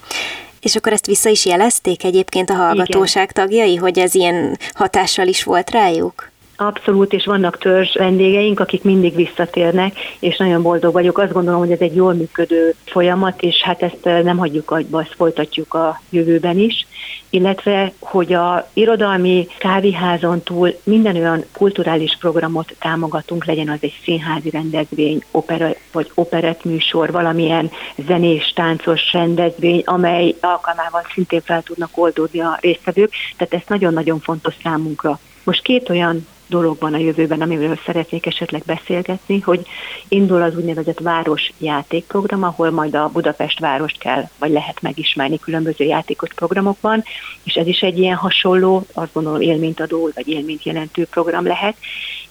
És 0.61 0.77
akkor 0.77 0.93
ezt 0.93 1.07
vissza 1.07 1.29
is 1.29 1.47
jelezték 1.47 2.05
egyébként 2.05 2.51
a 2.51 2.55
hallgatóság 2.55 3.31
Igen. 3.31 3.45
tagjai, 3.47 3.77
hogy 3.77 3.99
ez 3.99 4.15
ilyen 4.15 4.59
hatással 4.73 5.27
is 5.27 5.45
volt 5.45 5.71
rájuk? 5.71 6.31
Abszolút, 6.61 7.13
és 7.13 7.25
vannak 7.25 7.59
törzs 7.59 7.95
vendégeink, 7.95 8.61
akik 8.61 8.83
mindig 8.83 9.15
visszatérnek, 9.15 9.97
és 10.19 10.37
nagyon 10.37 10.63
boldog 10.63 10.93
vagyok. 10.93 11.19
Azt 11.19 11.33
gondolom, 11.33 11.61
hogy 11.61 11.71
ez 11.71 11.81
egy 11.81 11.95
jól 11.95 12.15
működő 12.15 12.75
folyamat, 12.85 13.43
és 13.43 13.63
hát 13.63 13.83
ezt 13.83 14.07
eh, 14.07 14.23
nem 14.23 14.37
hagyjuk 14.37 14.71
agyba, 14.71 15.01
ezt 15.01 15.15
folytatjuk 15.15 15.75
a 15.75 16.01
jövőben 16.11 16.59
is. 16.59 16.87
Illetve, 17.31 17.93
hogy 17.99 18.33
a 18.33 18.69
irodalmi 18.73 19.47
kávéházon 19.59 20.43
túl 20.43 20.75
minden 20.85 21.17
olyan 21.17 21.45
kulturális 21.53 22.17
programot 22.21 22.75
támogatunk, 22.79 23.45
legyen 23.45 23.69
az 23.69 23.79
egy 23.81 24.01
színházi 24.03 24.51
rendezvény, 24.51 25.23
opera 25.31 25.69
vagy 25.93 26.11
operett 26.15 26.65
műsor, 26.65 27.11
valamilyen 27.11 27.71
zenés, 28.07 28.53
táncos 28.55 29.13
rendezvény, 29.13 29.83
amely 29.85 30.35
alkalmával 30.41 31.03
szintén 31.15 31.41
fel 31.41 31.63
tudnak 31.63 31.91
oldódni 31.95 32.41
a 32.41 32.59
résztvevők, 32.61 33.13
tehát 33.37 33.55
ez 33.55 33.63
nagyon-nagyon 33.69 34.21
fontos 34.21 34.55
számunkra. 34.63 35.19
Most 35.45 35.63
két 35.63 35.91
olyan 35.91 36.27
dologban 36.49 36.95
a 36.95 36.99
jövőben, 36.99 37.41
amiről 37.41 37.79
szeretnék 37.87 38.27
esetleg 38.27 38.63
beszélgetni, 38.67 39.41
hogy 39.41 39.67
indul 40.09 40.43
az 40.43 40.57
úgynevezett 40.57 40.99
város 40.99 41.53
játékprogram, 41.59 42.43
ahol 42.43 42.71
majd 42.71 42.95
a 42.95 43.11
Budapest 43.13 43.59
várost 43.59 43.99
kell, 43.99 44.29
vagy 44.39 44.51
lehet 44.51 44.83
megismerni 44.83 45.39
különböző 45.39 45.85
játékos 45.85 46.35
programokban, 46.35 47.05
és 47.43 47.55
ez 47.55 47.67
is 47.67 47.81
egy 47.81 47.99
ilyen 47.99 48.17
hasonló, 48.17 48.87
azt 48.93 49.13
gondolom 49.13 49.41
élményt 49.41 49.81
adó, 49.81 50.11
vagy 50.15 50.29
élményt 50.29 50.65
jelentő 50.65 51.05
program 51.05 51.47
lehet, 51.47 51.77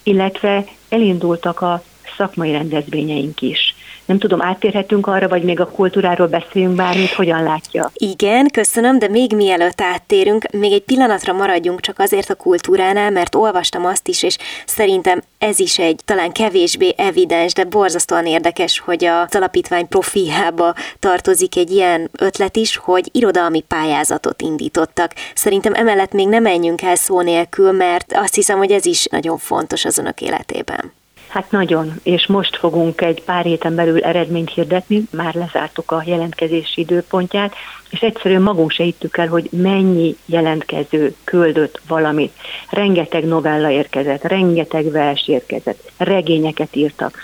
illetve 0.02 0.64
elindultak 0.88 1.60
a 1.60 1.82
szakmai 2.16 2.52
rendezvényeink 2.52 3.42
is. 3.42 3.74
Nem 4.08 4.18
tudom, 4.18 4.42
áttérhetünk 4.42 5.06
arra, 5.06 5.28
vagy 5.28 5.42
még 5.42 5.60
a 5.60 5.70
kultúráról 5.70 6.26
beszéljünk 6.26 6.74
bármit, 6.74 7.12
hogyan 7.12 7.42
látja? 7.42 7.90
Igen, 7.94 8.48
köszönöm, 8.52 8.98
de 8.98 9.08
még 9.08 9.32
mielőtt 9.32 9.80
áttérünk, 9.80 10.50
még 10.50 10.72
egy 10.72 10.82
pillanatra 10.82 11.32
maradjunk 11.32 11.80
csak 11.80 11.98
azért 11.98 12.30
a 12.30 12.34
kultúránál, 12.34 13.10
mert 13.10 13.34
olvastam 13.34 13.84
azt 13.84 14.08
is, 14.08 14.22
és 14.22 14.36
szerintem 14.66 15.22
ez 15.38 15.58
is 15.58 15.78
egy 15.78 16.00
talán 16.04 16.32
kevésbé 16.32 16.94
evidens, 16.96 17.52
de 17.52 17.64
borzasztóan 17.64 18.26
érdekes, 18.26 18.78
hogy 18.78 19.04
a 19.04 19.28
alapítvány 19.30 19.88
profiába 19.88 20.74
tartozik 20.98 21.56
egy 21.56 21.70
ilyen 21.70 22.10
ötlet 22.18 22.56
is, 22.56 22.76
hogy 22.76 23.08
irodalmi 23.12 23.60
pályázatot 23.60 24.42
indítottak. 24.42 25.12
Szerintem 25.34 25.74
emellett 25.74 26.12
még 26.12 26.28
nem 26.28 26.42
menjünk 26.42 26.82
el 26.82 26.96
szó 26.96 27.20
nélkül, 27.20 27.72
mert 27.72 28.12
azt 28.12 28.34
hiszem, 28.34 28.58
hogy 28.58 28.70
ez 28.70 28.86
is 28.86 29.06
nagyon 29.06 29.38
fontos 29.38 29.84
az 29.84 29.98
önök 29.98 30.20
életében. 30.20 30.92
Hát 31.38 31.50
nagyon, 31.50 32.00
és 32.02 32.26
most 32.26 32.56
fogunk 32.56 33.00
egy 33.00 33.22
pár 33.22 33.44
héten 33.44 33.74
belül 33.74 34.04
eredményt 34.04 34.50
hirdetni, 34.50 35.02
már 35.10 35.34
lezártuk 35.34 35.90
a 35.90 36.02
jelentkezési 36.06 36.80
időpontját, 36.80 37.54
és 37.90 38.00
egyszerűen 38.00 38.42
magunk 38.42 38.70
se 38.70 38.82
hittük 38.82 39.16
el, 39.16 39.28
hogy 39.28 39.48
mennyi 39.52 40.16
jelentkező 40.26 41.14
küldött 41.24 41.80
valamit. 41.88 42.32
Rengeteg 42.70 43.24
novella 43.24 43.70
érkezett, 43.70 44.22
rengeteg 44.22 44.90
vers 44.90 45.28
érkezett, 45.28 45.90
regényeket 45.96 46.76
írtak, 46.76 47.18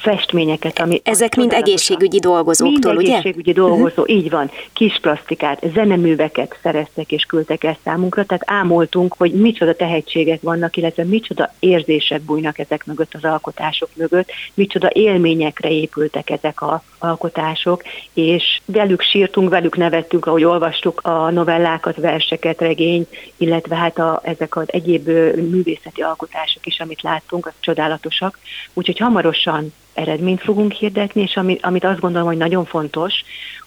festményeket, 0.00 0.78
ami... 0.78 1.00
Ezek 1.04 1.36
mind 1.36 1.52
egészségügyi 1.52 2.18
dolgozóktól, 2.18 2.92
mind 2.92 3.04
ugye? 3.04 3.12
egészségügyi 3.12 3.52
dolgozó, 3.52 4.02
uh-huh. 4.02 4.16
így 4.16 4.30
van. 4.30 4.50
Kis 4.72 4.98
plastikát, 5.00 5.62
zeneműveket 5.74 6.58
szereztek 6.62 7.12
és 7.12 7.24
küldtek 7.24 7.64
el 7.64 7.76
számunkra, 7.84 8.24
tehát 8.24 8.42
ámoltunk, 8.46 9.14
hogy 9.18 9.32
micsoda 9.32 9.74
tehetségek 9.74 10.40
vannak, 10.42 10.76
illetve 10.76 11.04
micsoda 11.04 11.52
érzések 11.58 12.20
bújnak 12.20 12.58
ezek 12.58 12.86
mögött 12.86 13.14
az 13.14 13.24
alkotások 13.24 13.88
mögött, 13.94 14.30
micsoda 14.54 14.88
élményekre 14.92 15.70
épültek 15.70 16.30
ezek 16.30 16.60
a 16.60 16.82
alkotások, 16.98 17.82
és 18.12 18.60
velük 18.64 19.02
sírtunk, 19.02 19.50
velük 19.50 19.76
nevettünk, 19.76 20.26
ahogy 20.26 20.44
olvastuk 20.44 21.00
a 21.00 21.30
novellákat, 21.30 21.96
verseket, 21.96 22.60
regény, 22.60 23.06
illetve 23.36 23.76
hát 23.76 23.98
a, 23.98 24.20
ezek 24.24 24.56
az 24.56 24.66
egyéb 24.72 25.08
művészeti 25.36 26.00
alkotások 26.02 26.66
is, 26.66 26.80
amit 26.80 27.02
láttunk, 27.02 27.46
az 27.46 27.52
csodálatosak. 27.60 28.38
Úgyhogy 28.74 28.98
hamarosan 28.98 29.72
eredményt 29.98 30.40
fogunk 30.40 30.72
hirdetni, 30.72 31.22
és 31.22 31.36
amit, 31.36 31.64
amit 31.64 31.84
azt 31.84 32.00
gondolom, 32.00 32.26
hogy 32.26 32.36
nagyon 32.36 32.64
fontos, 32.64 33.12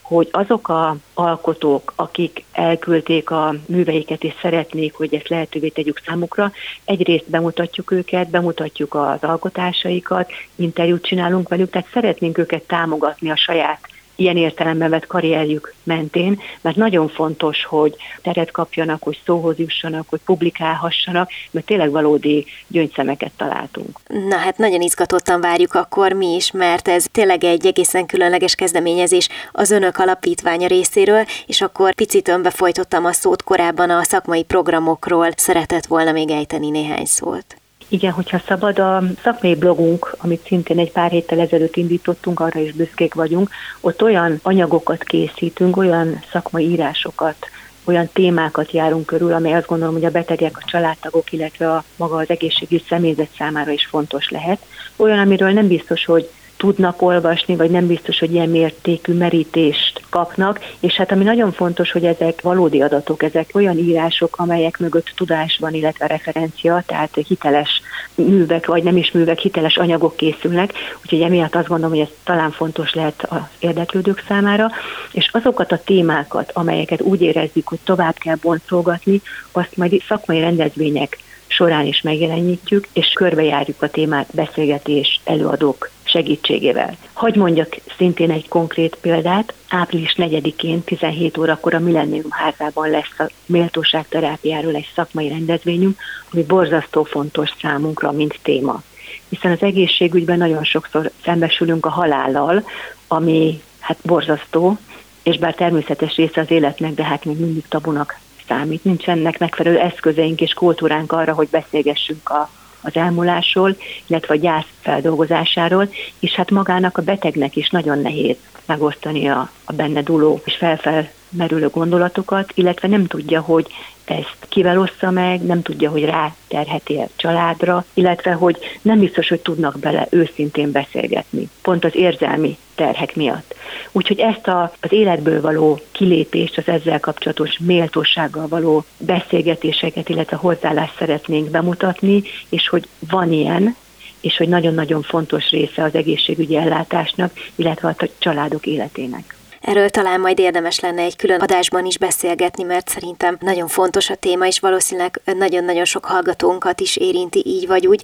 hogy 0.01 0.29
azok 0.31 0.69
a 0.69 0.95
alkotók, 1.13 1.93
akik 1.95 2.43
elküldték 2.51 3.29
a 3.29 3.55
műveiket 3.65 4.23
és 4.23 4.33
szeretnék, 4.41 4.93
hogy 4.93 5.13
ezt 5.13 5.29
lehetővé 5.29 5.67
tegyük 5.67 6.01
számukra, 6.05 6.51
egyrészt 6.85 7.29
bemutatjuk 7.29 7.91
őket, 7.91 8.29
bemutatjuk 8.29 8.93
az 8.93 9.17
alkotásaikat, 9.21 10.31
interjút 10.55 11.05
csinálunk 11.05 11.50
velük, 11.50 11.69
tehát 11.69 11.88
szeretnénk 11.93 12.38
őket 12.38 12.63
támogatni 12.63 13.31
a 13.31 13.35
saját 13.35 13.90
ilyen 14.22 14.38
értelemben 14.38 14.90
vett 14.90 15.08
karrierjük 15.08 15.74
mentén, 15.84 16.42
mert 16.62 16.75
nagyon 16.75 17.08
fontos, 17.08 17.66
hogy 17.66 17.96
teret 18.22 18.51
kapjanak, 18.51 19.04
hogy 19.04 19.20
szóhoz 19.25 19.58
jussanak, 19.58 20.10
hogy 20.10 20.20
publikálhassanak, 20.25 21.30
mert 21.51 21.66
tényleg 21.66 21.92
valódi 21.92 22.46
gyöngyszemeket 22.68 23.32
találtunk. 23.38 24.00
Na 24.08 24.36
hát 24.36 24.58
nagyon 24.58 24.82
izgatottan 24.82 25.42
várjuk 25.42 25.74
akkor 25.74 26.12
mi 26.12 26.36
is, 26.36 26.51
mert 26.51 26.88
ez 26.88 27.06
tényleg 27.12 27.44
egy 27.44 27.66
egészen 27.66 28.06
különleges 28.06 28.56
kezdeményezés 28.56 29.30
az 29.51 29.72
önök 29.72 29.98
alapítványa 29.98 30.68
részéről, 30.68 31.25
és 31.46 31.62
akkor 31.62 31.94
picit 31.94 32.28
önbe 32.28 32.50
folytottam 32.50 33.06
a 33.06 33.12
szót 33.12 33.44
korábban 33.44 33.90
a 33.90 34.04
szakmai 34.04 34.44
programokról, 34.44 35.30
szeretett 35.36 35.86
volna 35.86 36.12
még 36.12 36.30
ejteni 36.30 36.70
néhány 36.70 37.06
szót. 37.06 37.61
Igen, 37.91 38.12
hogyha 38.12 38.41
szabad, 38.48 38.79
a 38.79 39.03
szakmai 39.24 39.55
blogunk, 39.55 40.15
amit 40.17 40.45
szintén 40.45 40.79
egy 40.79 40.91
pár 40.91 41.12
héttel 41.12 41.39
ezelőtt 41.39 41.75
indítottunk, 41.75 42.39
arra 42.39 42.60
is 42.60 42.71
büszkék 42.71 43.13
vagyunk, 43.13 43.50
ott 43.79 44.03
olyan 44.03 44.39
anyagokat 44.43 45.03
készítünk, 45.03 45.77
olyan 45.77 46.24
szakmai 46.31 46.69
írásokat, 46.69 47.36
olyan 47.83 48.10
témákat 48.13 48.71
járunk 48.71 49.05
körül, 49.05 49.33
amely 49.33 49.53
azt 49.53 49.67
gondolom, 49.67 49.93
hogy 49.93 50.05
a 50.05 50.12
betegek, 50.12 50.57
a 50.57 50.65
családtagok, 50.65 51.31
illetve 51.31 51.71
a 51.71 51.83
maga 51.95 52.15
az 52.15 52.29
egészségügy 52.29 52.86
személyzet 52.88 53.29
számára 53.38 53.71
is 53.71 53.86
fontos 53.86 54.29
lehet. 54.29 54.65
Olyan, 54.95 55.19
amiről 55.19 55.51
nem 55.51 55.67
biztos, 55.67 56.05
hogy 56.05 56.29
tudnak 56.62 57.01
olvasni, 57.01 57.56
vagy 57.56 57.70
nem 57.70 57.88
biztos, 57.88 58.20
hogy 58.20 58.34
ilyen 58.34 58.50
mértékű 58.50 59.13
merítést 59.13 60.01
kapnak, 60.10 60.60
és 60.80 60.94
hát 60.94 61.12
ami 61.12 61.24
nagyon 61.24 61.51
fontos, 61.51 61.91
hogy 61.91 62.06
ezek 62.06 62.41
valódi 62.41 62.82
adatok, 62.82 63.24
ezek 63.24 63.50
olyan 63.53 63.77
írások, 63.77 64.38
amelyek 64.38 64.77
mögött 64.77 65.12
tudás 65.15 65.58
van, 65.60 65.74
illetve 65.74 66.08
referencia, 66.08 66.84
tehát 66.86 67.18
hiteles 67.27 67.82
művek, 68.15 68.65
vagy 68.65 68.84
nem 68.84 68.98
is 68.98 69.12
művek, 69.12 69.39
hiteles 69.39 69.77
anyagok 69.77 70.15
készülnek, 70.15 70.74
úgyhogy 71.01 71.22
emiatt 71.22 71.56
azt 71.56 71.68
gondolom, 71.68 71.96
hogy 71.98 72.06
ez 72.06 72.15
talán 72.24 72.51
fontos 72.51 72.94
lehet 72.94 73.25
az 73.30 73.41
érdeklődők 73.60 74.24
számára, 74.27 74.72
és 75.12 75.30
azokat 75.32 75.72
a 75.72 75.82
témákat, 75.84 76.51
amelyeket 76.53 77.01
úgy 77.01 77.22
érezzük, 77.22 77.68
hogy 77.68 77.80
tovább 77.84 78.15
kell 78.18 78.38
boncolgatni, 78.41 79.22
azt 79.51 79.77
majd 79.77 80.03
szakmai 80.08 80.39
rendezvények 80.39 81.18
során 81.48 81.86
is 81.86 82.01
megjelenítjük, 82.01 82.88
és 82.94 83.08
körbejárjuk 83.08 83.82
a 83.82 83.89
témát 83.89 84.27
beszélgetés, 84.34 85.20
előadók 85.24 85.89
segítségével. 86.12 86.98
Hagy 87.13 87.36
mondjak 87.36 87.75
szintén 87.98 88.32
egy 88.32 88.48
konkrét 88.48 88.98
példát. 89.01 89.53
Április 89.70 90.15
4-én 90.18 90.84
17 90.84 91.38
órakor 91.38 91.74
a 91.74 91.80
Millennium 91.80 92.30
házában 92.32 92.89
lesz 92.89 93.20
a 93.20 93.30
méltóság 93.46 94.08
terápiáról 94.08 94.75
egy 94.75 94.91
szakmai 94.96 95.27
rendezvényünk, 95.27 96.00
ami 96.32 96.44
borzasztó 96.44 97.03
fontos 97.03 97.50
számunkra, 97.62 98.12
mint 98.12 98.39
téma. 98.41 98.82
Hiszen 99.30 99.51
az 99.51 99.62
egészségügyben 99.62 100.38
nagyon 100.38 100.63
sokszor 100.63 101.12
szembesülünk 101.24 101.86
a 101.86 101.89
halállal, 101.89 102.63
ami 103.08 103.62
hát 103.80 103.98
borzasztó, 104.01 104.77
és 105.24 105.38
bár 105.38 105.53
természetes 105.53 106.15
része 106.15 106.41
az 106.41 106.51
életnek, 106.51 106.94
de 106.94 107.03
hát 107.03 107.25
még 107.25 107.39
mindig 107.39 107.63
tabunak 107.68 108.20
számít. 108.48 108.84
Nincsenek 108.84 109.39
megfelelő 109.39 109.80
eszközeink 109.80 110.41
és 110.41 110.53
kultúránk 110.53 111.12
arra, 111.12 111.34
hogy 111.34 111.48
beszélgessünk 111.51 112.30
a, 112.30 112.50
az 112.81 112.95
elmúlásról, 112.95 113.77
illetve 114.07 114.33
a 114.33 114.38
gyász 114.38 114.67
feldolgozásáról, 114.81 115.89
és 116.19 116.31
hát 116.31 116.51
magának 116.51 116.97
a 116.97 117.01
betegnek 117.01 117.55
is 117.55 117.69
nagyon 117.69 118.00
nehéz 118.00 118.35
megosztani 118.65 119.27
a, 119.29 119.50
a 119.63 119.73
benne 119.73 120.01
duló 120.01 120.41
és 120.43 120.55
felfel 120.55 121.09
merülő 121.29 121.67
gondolatokat, 121.67 122.51
illetve 122.55 122.88
nem 122.88 123.07
tudja, 123.07 123.41
hogy 123.41 123.67
ezt 124.12 124.38
kivel 124.50 124.80
ossza 124.80 125.12
meg, 125.12 125.41
nem 125.41 125.62
tudja, 125.62 125.89
hogy 125.89 126.06
rá 126.06 126.36
terheti 126.48 126.98
a 126.98 127.08
családra, 127.15 127.86
illetve 127.94 128.32
hogy 128.32 128.58
nem 128.82 129.00
biztos, 129.00 129.27
hogy 129.30 129.39
tudnak 129.39 129.80
bele 129.80 130.08
őszintén 130.10 130.72
beszélgetni, 130.72 131.50
pont 131.62 131.86
az 131.86 131.96
érzelmi 131.96 132.58
terhek 132.75 133.15
miatt. 133.15 133.56
Úgyhogy 133.91 134.20
ezt 134.20 134.48
a, 134.48 134.74
az 134.82 134.91
életből 134.91 135.41
való 135.41 135.80
kilépést, 135.91 136.58
az 136.58 136.68
ezzel 136.68 137.00
kapcsolatos 137.00 137.58
méltósággal 137.60 138.48
való 138.48 138.86
beszélgetéseket, 138.98 140.10
illetve 140.10 140.36
hozzáállást 140.36 140.98
szeretnénk 140.98 141.50
bemutatni, 141.50 142.24
és 142.50 142.70
hogy 142.70 142.88
van 143.10 143.32
ilyen, 143.32 143.75
és 144.22 144.38
hogy 144.38 144.48
nagyon-nagyon 144.48 145.01
fontos 145.01 145.50
része 145.50 145.84
az 145.84 145.96
egészségügyi 145.96 146.56
ellátásnak, 146.56 147.32
illetve 147.56 147.88
a 147.98 148.08
családok 148.18 148.65
életének. 148.65 149.36
Erről 149.62 149.89
talán 149.89 150.20
majd 150.20 150.39
érdemes 150.39 150.80
lenne 150.80 151.01
egy 151.01 151.15
külön 151.15 151.39
adásban 151.39 151.86
is 151.86 151.98
beszélgetni, 151.98 152.63
mert 152.63 152.89
szerintem 152.89 153.38
nagyon 153.39 153.68
fontos 153.68 154.10
a 154.10 154.15
téma, 154.15 154.48
és 154.48 154.60
valószínűleg 154.60 155.22
nagyon-nagyon 155.25 155.86
sok 155.86 156.06
hallgatónkat 156.06 156.82
is 156.82 156.96
érinti 156.96 157.44
így 157.46 157.68
vagy 157.68 157.88
úgy 157.88 158.03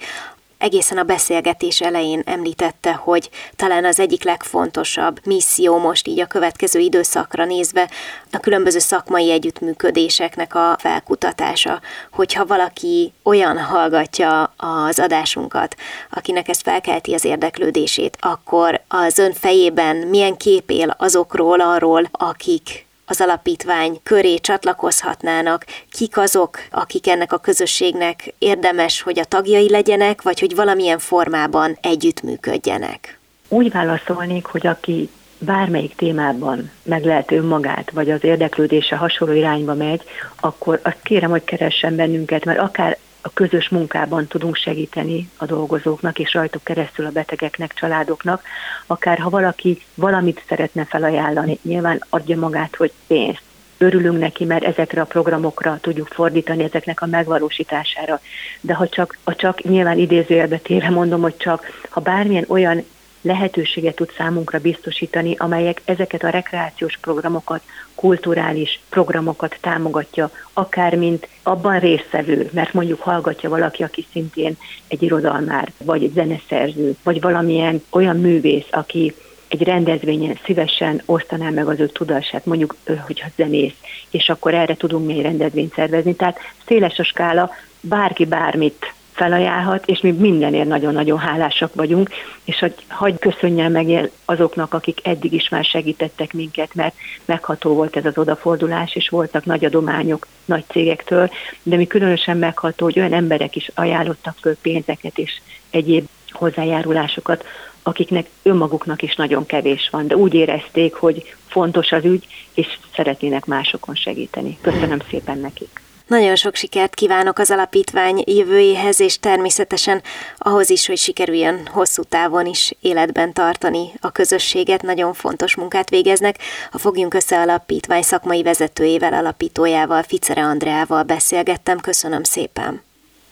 egészen 0.58 0.98
a 0.98 1.04
beszélgetés 1.04 1.82
elején 1.82 2.22
említette, 2.26 2.94
hogy 2.94 3.30
talán 3.56 3.86
az 3.86 4.00
egyik 4.00 4.24
legfontosabb 4.24 5.20
misszió 5.26 5.78
most 5.78 6.08
így 6.08 6.20
a 6.20 6.26
következő 6.26 6.80
időszakra 6.80 7.46
nézve 7.46 7.90
a 8.32 8.38
különböző 8.38 8.80
szakmai 8.80 9.32
együttműködéseknek 9.32 10.56
a 10.56 10.76
felkutatása. 10.80 11.82
Hogyha 12.12 12.46
valaki 12.46 13.14
olyan 13.24 13.60
hallgatja 13.60 14.54
az 14.58 15.00
adásunkat, 15.00 15.76
akinek 16.10 16.48
ez 16.48 16.62
felkelti 16.62 17.14
az 17.14 17.26
érdeklődését, 17.26 18.18
akkor 18.20 18.82
az 18.88 19.18
ön 19.18 19.34
fejében 19.34 19.96
milyen 19.96 20.38
kép 20.38 20.70
él 20.72 20.96
azokról, 20.98 21.62
arról, 21.62 22.10
akik 22.12 22.87
az 23.10 23.22
alapítvány 23.22 24.00
köré 24.04 24.38
csatlakozhatnának, 24.38 25.66
kik 25.92 26.18
azok, 26.18 26.60
akik 26.72 27.08
ennek 27.08 27.34
a 27.34 27.38
közösségnek 27.38 28.34
érdemes, 28.38 29.02
hogy 29.02 29.20
a 29.20 29.24
tagjai 29.24 29.70
legyenek, 29.70 30.22
vagy 30.22 30.40
hogy 30.40 30.56
valamilyen 30.56 31.00
formában 31.00 31.78
együttműködjenek? 31.82 33.20
Úgy 33.48 33.72
válaszolnék, 33.72 34.46
hogy 34.46 34.68
aki 34.68 35.10
bármelyik 35.40 35.96
témában 35.96 36.72
meg 36.84 37.06
lehet 37.06 37.32
önmagát, 37.32 37.92
vagy 37.92 38.12
az 38.12 38.24
érdeklődése 38.24 38.96
hasonló 38.96 39.34
irányba 39.34 39.74
megy, 39.74 40.04
akkor 40.40 40.80
azt 40.84 41.02
kérem, 41.04 41.30
hogy 41.30 41.44
keressen 41.44 41.96
bennünket, 41.96 42.46
mert 42.46 42.60
akár 42.60 42.98
a 43.22 43.30
közös 43.34 43.70
munkában 43.70 44.28
tudunk 44.28 44.56
segíteni 44.56 45.30
a 45.38 45.46
dolgozóknak, 45.46 46.20
és 46.20 46.34
rajtuk 46.34 46.64
keresztül 46.64 47.06
a 47.06 47.12
betegeknek, 47.12 47.74
családoknak, 47.74 48.44
akár 48.88 49.18
ha 49.18 49.30
valaki 49.30 49.82
valamit 49.96 50.44
szeretne 50.48 50.86
felajánlani, 50.86 51.60
nyilván 51.62 52.04
adja 52.10 52.38
magát, 52.38 52.76
hogy 52.76 52.92
pénzt. 53.08 53.42
Örülünk 53.78 54.20
neki, 54.20 54.46
mert 54.46 54.64
ezekre 54.64 55.02
a 55.02 55.06
programokra 55.06 55.78
tudjuk 55.82 56.08
fordítani, 56.08 56.64
ezeknek 56.64 57.02
a 57.02 57.06
megvalósítására. 57.06 58.20
De 58.62 58.74
ha 58.74 58.88
csak, 58.88 59.18
ha 59.24 59.36
csak 59.36 59.64
nyilván 59.64 59.98
idézőjelbe 59.98 60.58
téve 60.58 60.90
mondom, 60.90 61.22
hogy 61.22 61.38
csak 61.38 61.66
ha 61.90 62.02
bármilyen 62.02 62.46
olyan 62.48 62.84
lehetőséget 63.22 63.96
tud 63.96 64.12
számunkra 64.18 64.60
biztosítani, 64.60 65.36
amelyek 65.38 65.82
ezeket 65.86 66.24
a 66.24 66.30
rekreációs 66.30 66.98
programokat, 67.02 67.62
kulturális 67.96 68.80
programokat 68.90 69.58
támogatja, 69.62 70.32
akár 70.54 70.96
mint 70.96 71.28
abban 71.44 71.80
résztvevő, 71.80 72.50
mert 72.54 72.74
mondjuk 72.74 73.02
hallgatja 73.02 73.50
valaki, 73.50 73.84
aki 73.84 74.06
szintén 74.12 74.58
egy 74.88 75.04
irodalmár, 75.04 75.72
vagy 75.84 76.04
egy 76.04 76.14
zeneszerző, 76.14 76.96
vagy 77.04 77.22
valamilyen 77.22 77.84
olyan 77.90 78.18
művész, 78.18 78.68
aki 78.72 79.14
egy 79.48 79.64
rendezvényen 79.64 80.40
szívesen 80.44 81.02
osztaná 81.06 81.50
meg 81.50 81.68
az 81.68 81.80
ő 81.80 81.88
tudását, 81.88 82.46
mondjuk, 82.46 82.76
hogyha 83.06 83.30
zenész, 83.36 83.76
és 84.10 84.30
akkor 84.30 84.54
erre 84.54 84.76
tudunk 84.76 85.06
mi 85.06 85.14
egy 85.14 85.22
rendezvényt 85.22 85.74
szervezni. 85.74 86.16
Tehát 86.16 86.38
széles 86.66 87.00
a 87.00 87.04
skála, 87.04 87.52
bárki 87.82 88.26
bármit 88.26 88.94
felajánlhat, 89.18 89.86
és 89.86 90.00
mi 90.00 90.12
mindenért 90.12 90.68
nagyon-nagyon 90.68 91.18
hálásak 91.18 91.76
vagyunk, 91.76 92.10
és 92.44 92.60
hogy 92.60 92.74
hagyj 92.88 93.18
köszönjen 93.18 93.72
meg 93.72 94.12
azoknak, 94.26 94.74
akik 94.74 95.00
eddig 95.04 95.34
is 95.34 95.50
már 95.50 95.64
segítettek 95.64 96.34
minket, 96.34 96.76
mert 96.76 96.96
megható 97.26 97.74
volt 97.74 97.96
ez 97.96 98.06
az 98.06 98.18
odafordulás, 98.18 98.96
és 98.96 99.10
voltak 99.10 99.46
nagy 99.46 99.66
adományok 99.66 100.28
nagy 100.46 100.64
cégektől, 100.68 101.30
de 101.64 101.76
mi 101.76 101.88
különösen 101.88 102.38
megható, 102.38 102.86
hogy 102.86 103.00
olyan 103.00 103.14
emberek 103.14 103.56
is 103.56 103.72
ajánlottak 103.76 104.36
föl 104.42 104.56
pénzeket 104.62 105.18
és 105.18 105.32
egyéb 105.70 106.08
hozzájárulásokat, 106.30 107.46
akiknek 107.84 108.30
önmaguknak 108.44 109.02
is 109.02 109.16
nagyon 109.16 109.46
kevés 109.46 109.90
van, 109.92 110.08
de 110.08 110.16
úgy 110.16 110.34
érezték, 110.34 110.94
hogy 110.94 111.36
fontos 111.48 111.92
az 111.92 112.06
ügy, 112.06 112.28
és 112.54 112.78
szeretnének 112.96 113.46
másokon 113.46 113.96
segíteni. 113.96 114.58
Köszönöm 114.62 115.00
szépen 115.10 115.40
nekik! 115.40 115.87
Nagyon 116.08 116.36
sok 116.36 116.56
sikert 116.56 116.94
kívánok 116.94 117.40
az 117.40 117.52
alapítvány 117.52 118.24
jövőjéhez, 118.26 119.00
és 119.00 119.20
természetesen 119.20 120.02
ahhoz 120.38 120.70
is, 120.70 120.88
hogy 120.88 120.98
sikerüljön 120.98 121.68
hosszú 121.72 122.04
távon 122.04 122.46
is 122.46 122.74
életben 122.82 123.34
tartani 123.34 123.92
a 124.02 124.12
közösséget. 124.12 124.82
Nagyon 124.82 125.14
fontos 125.14 125.56
munkát 125.56 125.90
végeznek. 125.90 126.36
A 126.72 126.78
Fogjunk 126.78 127.14
Össze 127.14 127.40
Alapítvány 127.40 128.02
szakmai 128.02 128.44
vezetőjével, 128.44 129.14
alapítójával, 129.14 130.04
Ficere 130.04 130.44
Andreával 130.44 131.04
beszélgettem. 131.04 131.80
Köszönöm 131.80 132.24
szépen. 132.24 132.82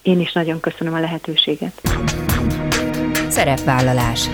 Én 0.01 0.19
is 0.19 0.33
nagyon 0.33 0.59
köszönöm 0.59 0.93
a 0.93 0.99
lehetőséget. 0.99 1.81
Szerepvállalás. 3.29 4.29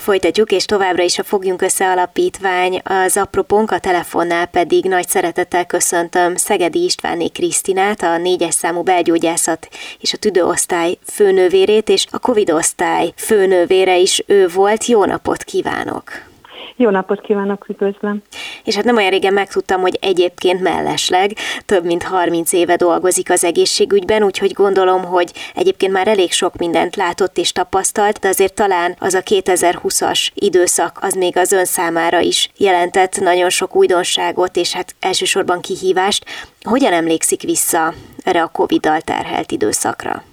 Folytatjuk, 0.00 0.52
és 0.52 0.64
továbbra 0.64 1.02
is 1.02 1.18
a 1.18 1.22
Fogjunk 1.22 1.62
Össze 1.62 1.90
Alapítvány 1.90 2.80
az 2.84 3.16
apropónk, 3.16 3.70
a 3.70 3.78
telefonnál 3.78 4.46
pedig 4.46 4.84
nagy 4.84 5.08
szeretettel 5.08 5.66
köszöntöm 5.66 6.36
Szegedi 6.36 6.84
Istváné 6.84 7.28
Krisztinát, 7.28 8.02
a 8.02 8.18
négyes 8.18 8.54
számú 8.54 8.82
belgyógyászat 8.82 9.68
és 9.98 10.12
a 10.12 10.16
tüdőosztály 10.16 10.98
főnővérét, 11.06 11.88
és 11.88 12.06
a 12.10 12.18
Covid 12.18 12.50
osztály 12.50 13.12
főnővére 13.16 13.96
is 13.96 14.22
ő 14.26 14.48
volt. 14.48 14.84
Jó 14.84 15.04
napot 15.04 15.42
kívánok! 15.42 16.29
Jó 16.80 16.90
napot 16.90 17.20
kívánok, 17.20 17.68
üdvözlöm! 17.68 18.22
És 18.64 18.74
hát 18.74 18.84
nem 18.84 18.96
olyan 18.96 19.10
régen 19.10 19.32
megtudtam, 19.32 19.80
hogy 19.80 19.98
egyébként 20.00 20.60
mellesleg 20.60 21.32
több 21.66 21.84
mint 21.84 22.02
30 22.02 22.52
éve 22.52 22.76
dolgozik 22.76 23.30
az 23.30 23.44
egészségügyben, 23.44 24.22
úgyhogy 24.22 24.52
gondolom, 24.52 25.04
hogy 25.04 25.32
egyébként 25.54 25.92
már 25.92 26.08
elég 26.08 26.32
sok 26.32 26.56
mindent 26.56 26.96
látott 26.96 27.38
és 27.38 27.52
tapasztalt, 27.52 28.18
de 28.18 28.28
azért 28.28 28.54
talán 28.54 28.96
az 28.98 29.14
a 29.14 29.22
2020-as 29.22 30.28
időszak 30.34 30.98
az 31.00 31.14
még 31.14 31.36
az 31.36 31.52
ön 31.52 31.64
számára 31.64 32.18
is 32.20 32.50
jelentett 32.56 33.20
nagyon 33.20 33.50
sok 33.50 33.76
újdonságot, 33.76 34.56
és 34.56 34.72
hát 34.72 34.94
elsősorban 35.00 35.60
kihívást. 35.60 36.24
Hogyan 36.62 36.92
emlékszik 36.92 37.42
vissza 37.42 37.94
erre 38.24 38.42
a 38.42 38.48
Covid-dal 38.52 39.00
terhelt 39.00 39.52
időszakra? 39.52 40.29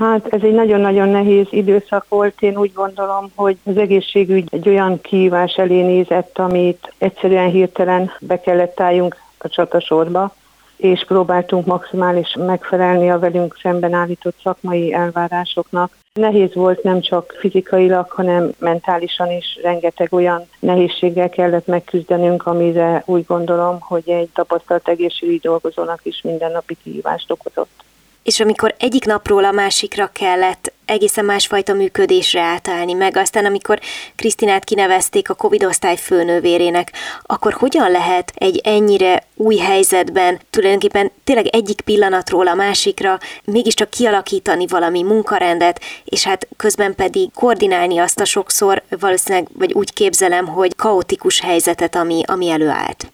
Hát 0.00 0.26
ez 0.26 0.42
egy 0.42 0.52
nagyon-nagyon 0.54 1.08
nehéz 1.08 1.46
időszak 1.50 2.06
volt. 2.08 2.42
Én 2.42 2.56
úgy 2.56 2.72
gondolom, 2.72 3.30
hogy 3.34 3.56
az 3.64 3.76
egészségügy 3.76 4.48
egy 4.50 4.68
olyan 4.68 5.00
kihívás 5.00 5.54
elé 5.54 5.82
nézett, 5.82 6.38
amit 6.38 6.92
egyszerűen 6.98 7.50
hirtelen 7.50 8.10
be 8.20 8.40
kellett 8.40 8.80
álljunk 8.80 9.16
a 9.38 9.48
csatasorba, 9.48 10.34
és 10.76 11.04
próbáltunk 11.06 11.66
maximális 11.66 12.34
megfelelni 12.38 13.10
a 13.10 13.18
velünk 13.18 13.58
szemben 13.62 13.92
állított 13.92 14.36
szakmai 14.42 14.92
elvárásoknak. 14.92 15.96
Nehéz 16.12 16.54
volt 16.54 16.82
nem 16.82 17.00
csak 17.00 17.36
fizikailag, 17.38 18.10
hanem 18.10 18.50
mentálisan 18.58 19.30
is 19.30 19.58
rengeteg 19.62 20.12
olyan 20.12 20.48
nehézséggel 20.58 21.28
kellett 21.28 21.66
megküzdenünk, 21.66 22.46
amire 22.46 23.02
úgy 23.06 23.24
gondolom, 23.26 23.80
hogy 23.80 24.08
egy 24.08 24.28
tapasztalt 24.34 24.88
egészségügyi 24.88 25.40
dolgozónak 25.42 26.00
is 26.02 26.20
mindennapi 26.22 26.76
kihívást 26.82 27.30
okozott 27.30 27.88
és 28.22 28.40
amikor 28.40 28.74
egyik 28.78 29.04
napról 29.04 29.44
a 29.44 29.52
másikra 29.52 30.10
kellett 30.12 30.72
egészen 30.84 31.24
másfajta 31.24 31.74
működésre 31.74 32.40
átállni 32.40 32.92
meg. 32.92 33.16
Aztán 33.16 33.44
amikor 33.44 33.80
Krisztinát 34.16 34.64
kinevezték 34.64 35.30
a 35.30 35.34
Covid 35.34 35.64
osztály 35.64 35.96
főnővérének, 35.96 36.92
akkor 37.22 37.52
hogyan 37.52 37.90
lehet 37.90 38.32
egy 38.34 38.60
ennyire 38.64 39.22
új 39.34 39.56
helyzetben 39.56 40.38
tulajdonképpen 40.50 41.10
tényleg 41.24 41.46
egyik 41.46 41.80
pillanatról 41.80 42.46
a 42.46 42.54
másikra 42.54 43.18
mégiscsak 43.44 43.90
kialakítani 43.90 44.66
valami 44.66 45.02
munkarendet, 45.02 45.80
és 46.04 46.24
hát 46.24 46.48
közben 46.56 46.94
pedig 46.94 47.28
koordinálni 47.34 47.98
azt 47.98 48.20
a 48.20 48.24
sokszor 48.24 48.82
valószínűleg, 49.00 49.48
vagy 49.58 49.72
úgy 49.72 49.92
képzelem, 49.92 50.46
hogy 50.46 50.76
kaotikus 50.76 51.40
helyzetet, 51.40 51.96
ami, 51.96 52.22
ami 52.26 52.50
előállt. 52.50 53.12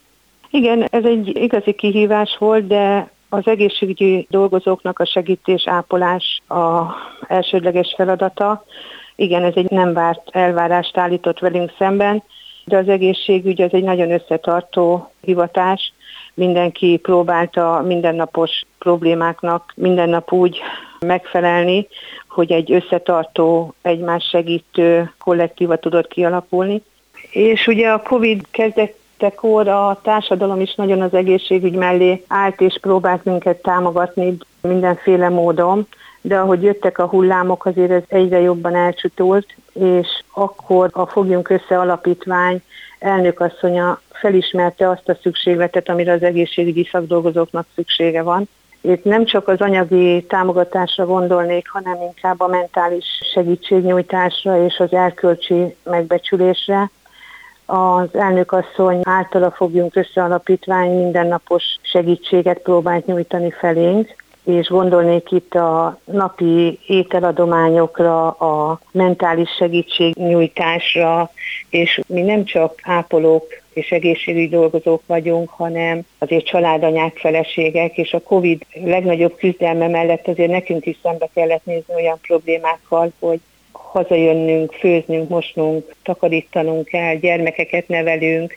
Igen, 0.50 0.88
ez 0.90 1.04
egy 1.04 1.36
igazi 1.36 1.72
kihívás 1.72 2.36
volt, 2.38 2.66
de 2.66 3.14
az 3.36 3.46
egészségügyi 3.46 4.26
dolgozóknak 4.30 4.98
a 4.98 5.04
segítés, 5.04 5.68
ápolás 5.68 6.42
a 6.48 6.84
elsődleges 7.28 7.94
feladata. 7.96 8.64
Igen, 9.16 9.42
ez 9.42 9.52
egy 9.54 9.70
nem 9.70 9.92
várt 9.92 10.28
elvárást 10.30 10.96
állított 10.96 11.38
velünk 11.38 11.72
szemben, 11.78 12.22
de 12.64 12.76
az 12.76 12.88
egészségügy 12.88 13.62
az 13.62 13.72
egy 13.72 13.82
nagyon 13.82 14.10
összetartó 14.10 15.12
hivatás. 15.20 15.92
Mindenki 16.34 16.98
próbálta 17.02 17.82
mindennapos 17.86 18.62
problémáknak 18.78 19.72
minden 19.76 20.08
nap 20.08 20.32
úgy 20.32 20.60
megfelelni, 21.00 21.86
hogy 22.28 22.52
egy 22.52 22.72
összetartó, 22.72 23.74
egymás 23.82 24.24
segítő 24.24 25.12
kollektíva 25.18 25.76
tudott 25.76 26.08
kialakulni. 26.08 26.82
És 27.30 27.66
ugye 27.66 27.88
a 27.88 28.02
Covid 28.02 28.46
kezdett 28.50 28.98
Tekor 29.18 29.68
a 29.68 30.00
társadalom 30.02 30.60
is 30.60 30.74
nagyon 30.74 31.02
az 31.02 31.14
egészségügy 31.14 31.74
mellé 31.74 32.24
állt 32.28 32.60
és 32.60 32.78
próbált 32.80 33.24
minket 33.24 33.62
támogatni 33.62 34.36
mindenféle 34.60 35.28
módon, 35.28 35.86
de 36.20 36.38
ahogy 36.38 36.62
jöttek 36.62 36.98
a 36.98 37.06
hullámok, 37.06 37.66
azért 37.66 37.90
ez 37.90 38.02
egyre 38.08 38.40
jobban 38.40 38.74
elcsutult, 38.74 39.46
és 39.72 40.08
akkor 40.32 40.90
a 40.92 41.06
Fogjunk 41.06 41.50
Össze 41.50 41.78
Alapítvány 41.78 42.62
elnökasszonya 42.98 44.00
felismerte 44.10 44.88
azt 44.88 45.08
a 45.08 45.18
szükségletet, 45.22 45.88
amire 45.88 46.12
az 46.12 46.22
egészségügyi 46.22 46.88
szakdolgozóknak 46.90 47.66
szüksége 47.74 48.22
van. 48.22 48.48
Itt 48.80 49.04
nem 49.04 49.24
csak 49.24 49.48
az 49.48 49.60
anyagi 49.60 50.24
támogatásra 50.24 51.06
gondolnék, 51.06 51.68
hanem 51.68 52.02
inkább 52.02 52.40
a 52.40 52.46
mentális 52.46 53.04
segítségnyújtásra 53.32 54.64
és 54.64 54.78
az 54.78 54.92
erkölcsi 54.92 55.76
megbecsülésre, 55.82 56.90
az 57.66 58.08
elnökasszony 58.12 59.00
általa 59.04 59.50
fogjunk 59.50 59.96
össze 59.96 60.22
alapítvány 60.22 60.90
mindennapos 60.90 61.64
segítséget 61.82 62.58
próbált 62.58 63.06
nyújtani 63.06 63.50
felénk, 63.50 64.24
és 64.44 64.68
gondolnék 64.68 65.30
itt 65.30 65.54
a 65.54 65.98
napi 66.04 66.78
ételadományokra, 66.86 68.28
a 68.30 68.80
mentális 68.90 69.50
segítségnyújtásra, 69.58 71.30
és 71.70 72.00
mi 72.06 72.20
nem 72.20 72.44
csak 72.44 72.80
ápolók 72.82 73.46
és 73.72 73.90
egészségügyi 73.90 74.48
dolgozók 74.48 75.02
vagyunk, 75.06 75.48
hanem 75.50 76.00
azért 76.18 76.46
családanyák, 76.46 77.16
feleségek, 77.16 77.96
és 77.96 78.12
a 78.12 78.20
Covid 78.20 78.62
legnagyobb 78.84 79.36
küzdelme 79.36 79.88
mellett 79.88 80.28
azért 80.28 80.50
nekünk 80.50 80.86
is 80.86 80.98
szembe 81.02 81.28
kellett 81.34 81.64
nézni 81.64 81.94
olyan 81.94 82.18
problémákkal, 82.22 83.12
hogy 83.18 83.40
hazajönnünk, 83.76 84.72
főznünk, 84.72 85.28
mosnunk, 85.28 85.94
takarítanunk 86.02 86.86
kell, 86.86 87.14
gyermekeket 87.14 87.88
nevelünk, 87.88 88.56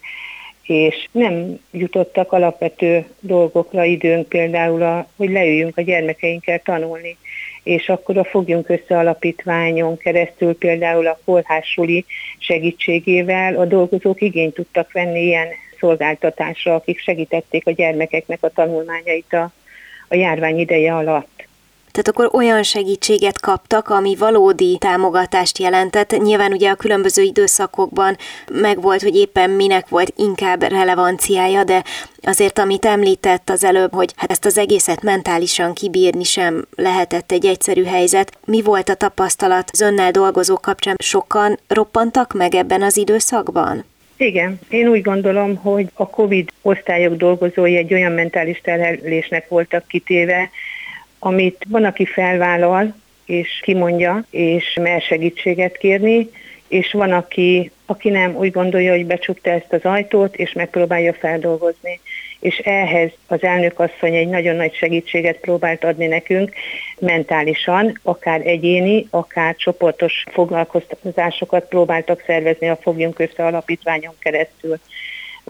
és 0.63 1.07
nem 1.11 1.59
jutottak 1.71 2.31
alapvető 2.31 3.05
dolgokra 3.19 3.83
időnk, 3.83 4.29
például, 4.29 4.81
a, 4.81 5.07
hogy 5.15 5.29
leüljünk 5.29 5.77
a 5.77 5.81
gyermekeinkkel 5.81 6.59
tanulni. 6.59 7.17
És 7.63 7.89
akkor 7.89 8.17
a 8.17 8.23
Fogjunk 8.23 8.69
Össze 8.69 8.97
Alapítványon 8.97 9.97
keresztül 9.97 10.57
például 10.57 11.07
a 11.07 11.19
kórházsuli 11.25 12.05
segítségével 12.37 13.55
a 13.55 13.65
dolgozók 13.65 14.21
igényt 14.21 14.53
tudtak 14.53 14.91
venni 14.91 15.21
ilyen 15.21 15.47
szolgáltatásra, 15.79 16.75
akik 16.75 16.99
segítették 16.99 17.67
a 17.67 17.71
gyermekeknek 17.71 18.43
a 18.43 18.49
tanulmányait 18.49 19.33
a, 19.33 19.51
a 20.07 20.15
járvány 20.15 20.59
ideje 20.59 20.95
alatt. 20.95 21.47
Tehát 21.99 22.17
akkor 22.17 22.39
olyan 22.39 22.63
segítséget 22.63 23.39
kaptak, 23.39 23.89
ami 23.89 24.15
valódi 24.15 24.77
támogatást 24.79 25.57
jelentett. 25.57 26.17
Nyilván 26.17 26.51
ugye 26.51 26.69
a 26.69 26.75
különböző 26.75 27.21
időszakokban 27.21 28.17
megvolt, 28.51 29.01
hogy 29.01 29.15
éppen 29.15 29.49
minek 29.49 29.87
volt 29.89 30.13
inkább 30.17 30.61
relevanciája, 30.61 31.63
de 31.63 31.83
azért, 32.21 32.59
amit 32.59 32.85
említett 32.85 33.49
az 33.49 33.63
előbb, 33.63 33.93
hogy 33.93 34.13
hát 34.15 34.31
ezt 34.31 34.45
az 34.45 34.57
egészet 34.57 35.03
mentálisan 35.03 35.73
kibírni 35.73 36.23
sem 36.23 36.65
lehetett 36.75 37.31
egy 37.31 37.45
egyszerű 37.45 37.83
helyzet. 37.83 38.37
Mi 38.45 38.61
volt 38.61 38.89
a 38.89 38.95
tapasztalat 38.95 39.69
az 39.71 39.81
önnel 39.81 40.11
dolgozók 40.11 40.61
kapcsán? 40.61 40.95
Sokan 41.03 41.59
roppantak 41.67 42.33
meg 42.33 42.55
ebben 42.55 42.81
az 42.81 42.97
időszakban? 42.97 43.85
Igen, 44.17 44.59
én 44.69 44.87
úgy 44.87 45.01
gondolom, 45.01 45.55
hogy 45.55 45.87
a 45.93 46.09
COVID 46.09 46.49
osztályok 46.61 47.15
dolgozói 47.15 47.77
egy 47.77 47.93
olyan 47.93 48.11
mentális 48.11 48.61
terhelésnek 48.61 49.47
voltak 49.47 49.87
kitéve, 49.87 50.49
amit 51.19 51.65
van, 51.67 51.83
aki 51.83 52.05
felvállal, 52.05 52.95
és 53.25 53.59
kimondja, 53.61 54.23
és 54.29 54.77
mer 54.81 55.01
segítséget 55.01 55.77
kérni, 55.77 56.29
és 56.67 56.91
van, 56.91 57.11
aki, 57.11 57.71
aki 57.85 58.09
nem 58.09 58.35
úgy 58.35 58.51
gondolja, 58.51 58.91
hogy 58.91 59.05
becsukta 59.05 59.49
ezt 59.49 59.73
az 59.73 59.83
ajtót, 59.83 60.35
és 60.35 60.53
megpróbálja 60.53 61.13
feldolgozni. 61.13 61.99
És 62.39 62.57
ehhez 62.57 63.11
az 63.27 63.43
elnök 63.43 63.79
asszony 63.79 64.15
egy 64.15 64.27
nagyon 64.27 64.55
nagy 64.55 64.73
segítséget 64.73 65.37
próbált 65.37 65.83
adni 65.83 66.07
nekünk, 66.07 66.51
mentálisan, 66.99 67.99
akár 68.03 68.47
egyéni, 68.47 69.07
akár 69.09 69.55
csoportos 69.55 70.23
foglalkoztatásokat 70.31 71.67
próbáltak 71.67 72.23
szervezni 72.25 72.69
a 72.69 72.75
Fogjunk 72.81 73.19
Össze 73.19 73.45
Alapítványon 73.45 74.13
keresztül 74.19 74.79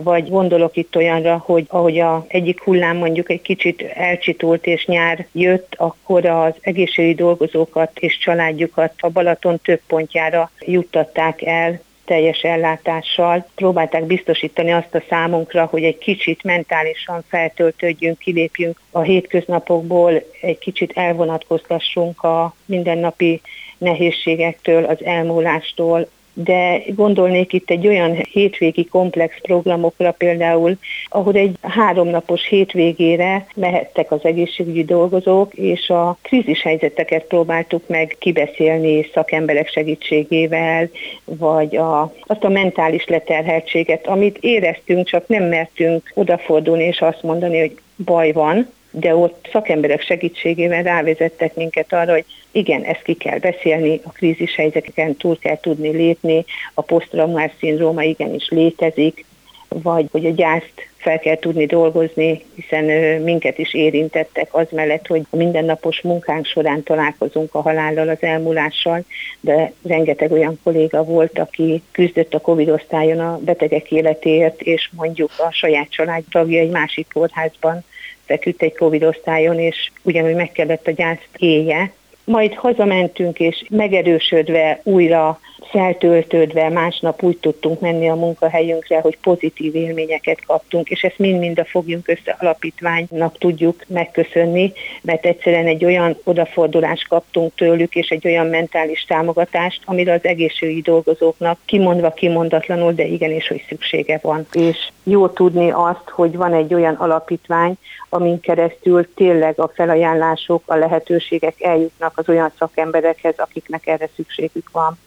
vagy 0.04 0.30
gondolok 0.30 0.76
itt 0.76 0.96
olyanra, 0.96 1.38
hogy 1.46 1.66
ahogy 1.68 2.00
a 2.00 2.26
egyik 2.28 2.62
hullám 2.62 2.98
mondjuk 2.98 3.30
egy 3.30 3.42
kicsit 3.42 3.82
elcsitult 3.82 4.66
és 4.66 4.86
nyár 4.86 5.28
jött, 5.32 5.74
akkor 5.78 6.26
az 6.26 6.54
egészségügyi 6.62 7.16
dolgozókat 7.16 8.00
és 8.00 8.18
családjukat 8.18 8.94
a 8.98 9.10
Balaton 9.10 9.60
több 9.64 9.82
pontjára 9.88 10.52
juttatták 10.60 11.42
el 11.42 11.80
teljes 12.10 12.42
ellátással. 12.42 13.46
Próbálták 13.56 14.04
biztosítani 14.04 14.72
azt 14.72 14.96
a 14.96 15.04
számunkra, 15.10 15.66
hogy 15.66 15.84
egy 15.84 15.98
kicsit 15.98 16.44
mentálisan 16.44 17.24
feltöltődjünk, 17.28 18.18
kilépjünk 18.18 18.82
a 18.92 19.02
hétköznapokból, 19.02 20.24
egy 20.42 20.58
kicsit 20.58 20.92
elvonatkoztassunk 20.96 22.24
a 22.24 22.56
mindennapi 22.66 23.42
nehézségektől, 23.78 24.84
az 24.84 25.04
elmúlástól, 25.04 26.08
de 26.44 26.82
gondolnék 26.88 27.54
itt 27.54 27.70
egy 27.70 27.88
olyan 27.88 28.16
hétvégi 28.32 28.86
komplex 28.86 29.36
programokra 29.42 30.12
például, 30.12 30.78
ahol 31.10 31.34
egy 31.36 31.56
háromnapos 31.62 32.48
hétvégére 32.48 33.46
mehettek 33.56 34.12
az 34.12 34.20
egészségügyi 34.24 34.84
dolgozók, 34.84 35.54
és 35.54 35.90
a 35.90 36.18
krízis 36.22 36.62
helyzeteket 36.62 37.24
próbáltuk 37.24 37.88
meg 37.88 38.16
kibeszélni 38.20 39.08
szakemberek 39.14 39.70
segítségével, 39.70 40.90
vagy 41.26 41.76
a, 41.76 42.14
azt 42.22 42.44
a 42.44 42.50
mentális 42.50 43.08
leterheltséget, 43.08 44.08
amit 44.08 44.38
éreztünk, 44.38 45.08
csak 45.08 45.28
nem 45.28 45.44
mertünk 45.44 46.12
odafordulni 46.14 46.84
és 46.84 47.02
azt 47.02 47.24
mondani, 47.24 47.60
hogy 47.60 47.76
baj 48.06 48.32
van, 48.32 48.68
de 49.00 49.16
ott 49.16 49.48
szakemberek 49.52 50.02
segítségével 50.02 50.84
rávezettek 50.84 51.56
minket 51.56 51.94
arra, 51.94 52.12
hogy 52.12 52.26
igen, 52.52 52.84
ezt 52.84 53.02
ki 53.02 53.14
kell 53.14 53.40
beszélni, 53.40 54.02
a 54.04 54.12
krízis 54.12 54.56
helyzeteken 54.56 55.16
túl 55.16 55.38
kell 55.40 55.60
tudni 55.60 55.90
lépni, 55.90 56.46
a 56.74 56.82
posztraumás 56.82 57.52
szindróma 57.60 58.04
igenis 58.04 58.50
létezik, 58.50 59.26
vagy 59.70 60.06
hogy 60.12 60.26
a 60.26 60.32
gyászt 60.32 60.88
fel 60.98 61.20
kell 61.20 61.36
tudni 61.36 61.66
dolgozni, 61.66 62.46
hiszen 62.56 62.86
minket 63.22 63.58
is 63.58 63.74
érintettek 63.74 64.48
az 64.52 64.68
mellett, 64.72 65.08
hogy 65.08 65.22
a 65.30 65.36
mindennapos 65.36 66.02
munkánk 66.02 66.46
során 66.46 66.84
találkozunk 66.84 67.54
a 67.56 67.62
halállal, 67.62 68.10
az 68.10 68.22
elmúlással, 68.22 69.04
de 69.40 69.72
rengeteg 69.84 70.32
olyan 70.32 70.60
kolléga 70.64 71.04
volt, 71.04 71.40
aki 71.40 71.82
küzdött 71.92 72.34
a 72.34 72.40
Covid 72.40 72.70
osztályon 72.70 73.20
a 73.20 73.38
betegek 73.38 73.92
életéért, 73.92 74.62
és 74.62 74.90
mondjuk 74.96 75.32
a 75.38 75.52
saját 75.52 75.90
családtagja 75.90 76.60
egy 76.60 76.70
másik 76.70 77.08
kórházban 77.14 77.84
feküdt 78.30 78.62
egy 78.62 78.76
Covid 78.76 79.04
osztályon, 79.04 79.60
és 79.60 79.92
ugyanúgy 80.02 80.36
meg 80.36 80.52
kellett 80.52 80.88
a 80.88 80.92
gyászt 80.92 81.30
élje. 81.38 81.92
Majd 82.24 82.54
hazamentünk, 82.54 83.40
és 83.40 83.64
megerősödve 83.70 84.80
újra 84.84 85.40
feltöltődve, 85.64 86.70
másnap 86.70 87.24
úgy 87.24 87.38
tudtunk 87.38 87.80
menni 87.80 88.10
a 88.10 88.16
munkahelyünkre, 88.16 89.00
hogy 89.00 89.18
pozitív 89.22 89.76
élményeket 89.76 90.46
kaptunk, 90.46 90.90
és 90.90 91.02
ezt 91.02 91.18
mind-mind 91.18 91.60
a 91.60 91.66
Fogjunk 91.66 92.08
Össze 92.08 92.36
alapítványnak 92.40 93.38
tudjuk 93.38 93.84
megköszönni, 93.88 94.74
mert 95.02 95.26
egyszerűen 95.26 95.68
egy 95.68 95.86
olyan 95.86 96.18
odafordulást 96.24 97.08
kaptunk 97.08 97.56
tőlük, 97.56 97.96
és 97.96 98.10
egy 98.10 98.28
olyan 98.28 98.48
mentális 98.48 99.06
támogatást, 99.08 99.82
amire 99.86 100.14
az 100.14 100.24
egészségügyi 100.24 100.82
dolgozóknak 100.82 101.60
kimondva 101.66 102.12
kimondatlanul, 102.12 102.94
de 102.94 103.04
igenis, 103.04 103.48
hogy 103.48 103.66
szüksége 103.68 104.20
van. 104.22 104.48
És 104.54 104.90
jó 105.04 105.28
tudni 105.28 105.72
azt, 105.72 106.10
hogy 106.10 106.36
van 106.36 106.54
egy 106.54 106.74
olyan 106.74 106.96
alapítvány, 106.96 107.74
amin 108.10 108.40
keresztül 108.40 109.14
tényleg 109.14 109.60
a 109.60 109.72
felajánlások, 109.74 110.64
a 110.66 110.76
lehetőségek 110.76 111.62
eljutnak 111.62 112.18
az 112.18 112.30
olyan 112.30 112.52
szakemberekhez, 112.58 113.38
akiknek 113.38 113.88
erre 113.88 114.10
szükségük 114.16 114.70
van. 114.72 114.98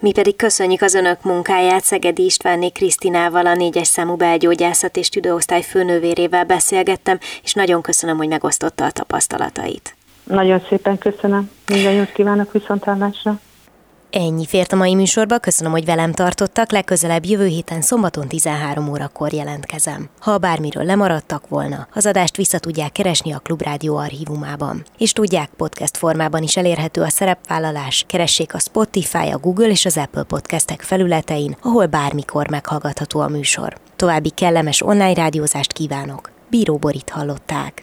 Mi 0.00 0.12
pedig 0.12 0.36
köszönjük 0.36 0.82
az 0.82 0.94
önök 0.94 1.22
munkáját 1.22 1.84
Szegedi 1.84 2.24
Istvánné 2.24 2.68
Krisztinával, 2.68 3.46
a 3.46 3.54
négyes 3.54 3.86
számú 3.86 4.16
belgyógyászat 4.16 4.96
és 4.96 5.08
tüdőosztály 5.08 5.62
főnővérével 5.62 6.44
beszélgettem, 6.44 7.18
és 7.42 7.52
nagyon 7.54 7.82
köszönöm, 7.82 8.16
hogy 8.16 8.28
megosztotta 8.28 8.84
a 8.84 8.90
tapasztalatait. 8.90 9.96
Nagyon 10.24 10.62
szépen 10.68 10.98
köszönöm. 10.98 11.50
Minden 11.66 11.92
jót 11.92 12.12
kívánok 12.12 12.52
viszontlátásra. 12.52 13.40
Ennyi 14.10 14.46
fért 14.46 14.72
a 14.72 14.76
mai 14.76 14.94
műsorba, 14.94 15.38
köszönöm, 15.38 15.72
hogy 15.72 15.84
velem 15.84 16.12
tartottak, 16.12 16.70
legközelebb 16.70 17.24
jövő 17.24 17.46
héten 17.46 17.80
szombaton 17.80 18.28
13 18.28 18.88
órakor 18.88 19.32
jelentkezem. 19.32 20.08
Ha 20.20 20.38
bármiről 20.38 20.84
lemaradtak 20.84 21.48
volna, 21.48 21.88
az 21.94 22.06
adást 22.06 22.36
vissza 22.36 22.58
tudják 22.58 22.92
keresni 22.92 23.32
a 23.32 23.38
Klubrádió 23.38 23.96
archívumában. 23.96 24.84
És 24.98 25.12
tudják, 25.12 25.50
podcast 25.56 25.96
formában 25.96 26.42
is 26.42 26.56
elérhető 26.56 27.00
a 27.00 27.08
szerepvállalás, 27.08 28.04
keressék 28.06 28.54
a 28.54 28.58
Spotify, 28.58 29.30
a 29.32 29.38
Google 29.38 29.68
és 29.68 29.84
az 29.84 29.96
Apple 29.96 30.22
podcastek 30.22 30.82
felületein, 30.82 31.56
ahol 31.62 31.86
bármikor 31.86 32.50
meghallgatható 32.50 33.20
a 33.20 33.28
műsor. 33.28 33.76
További 33.96 34.30
kellemes 34.30 34.82
online 34.82 35.14
rádiózást 35.14 35.72
kívánok. 35.72 36.30
Bíró 36.50 36.76
Borit 36.76 37.10
hallották. 37.10 37.82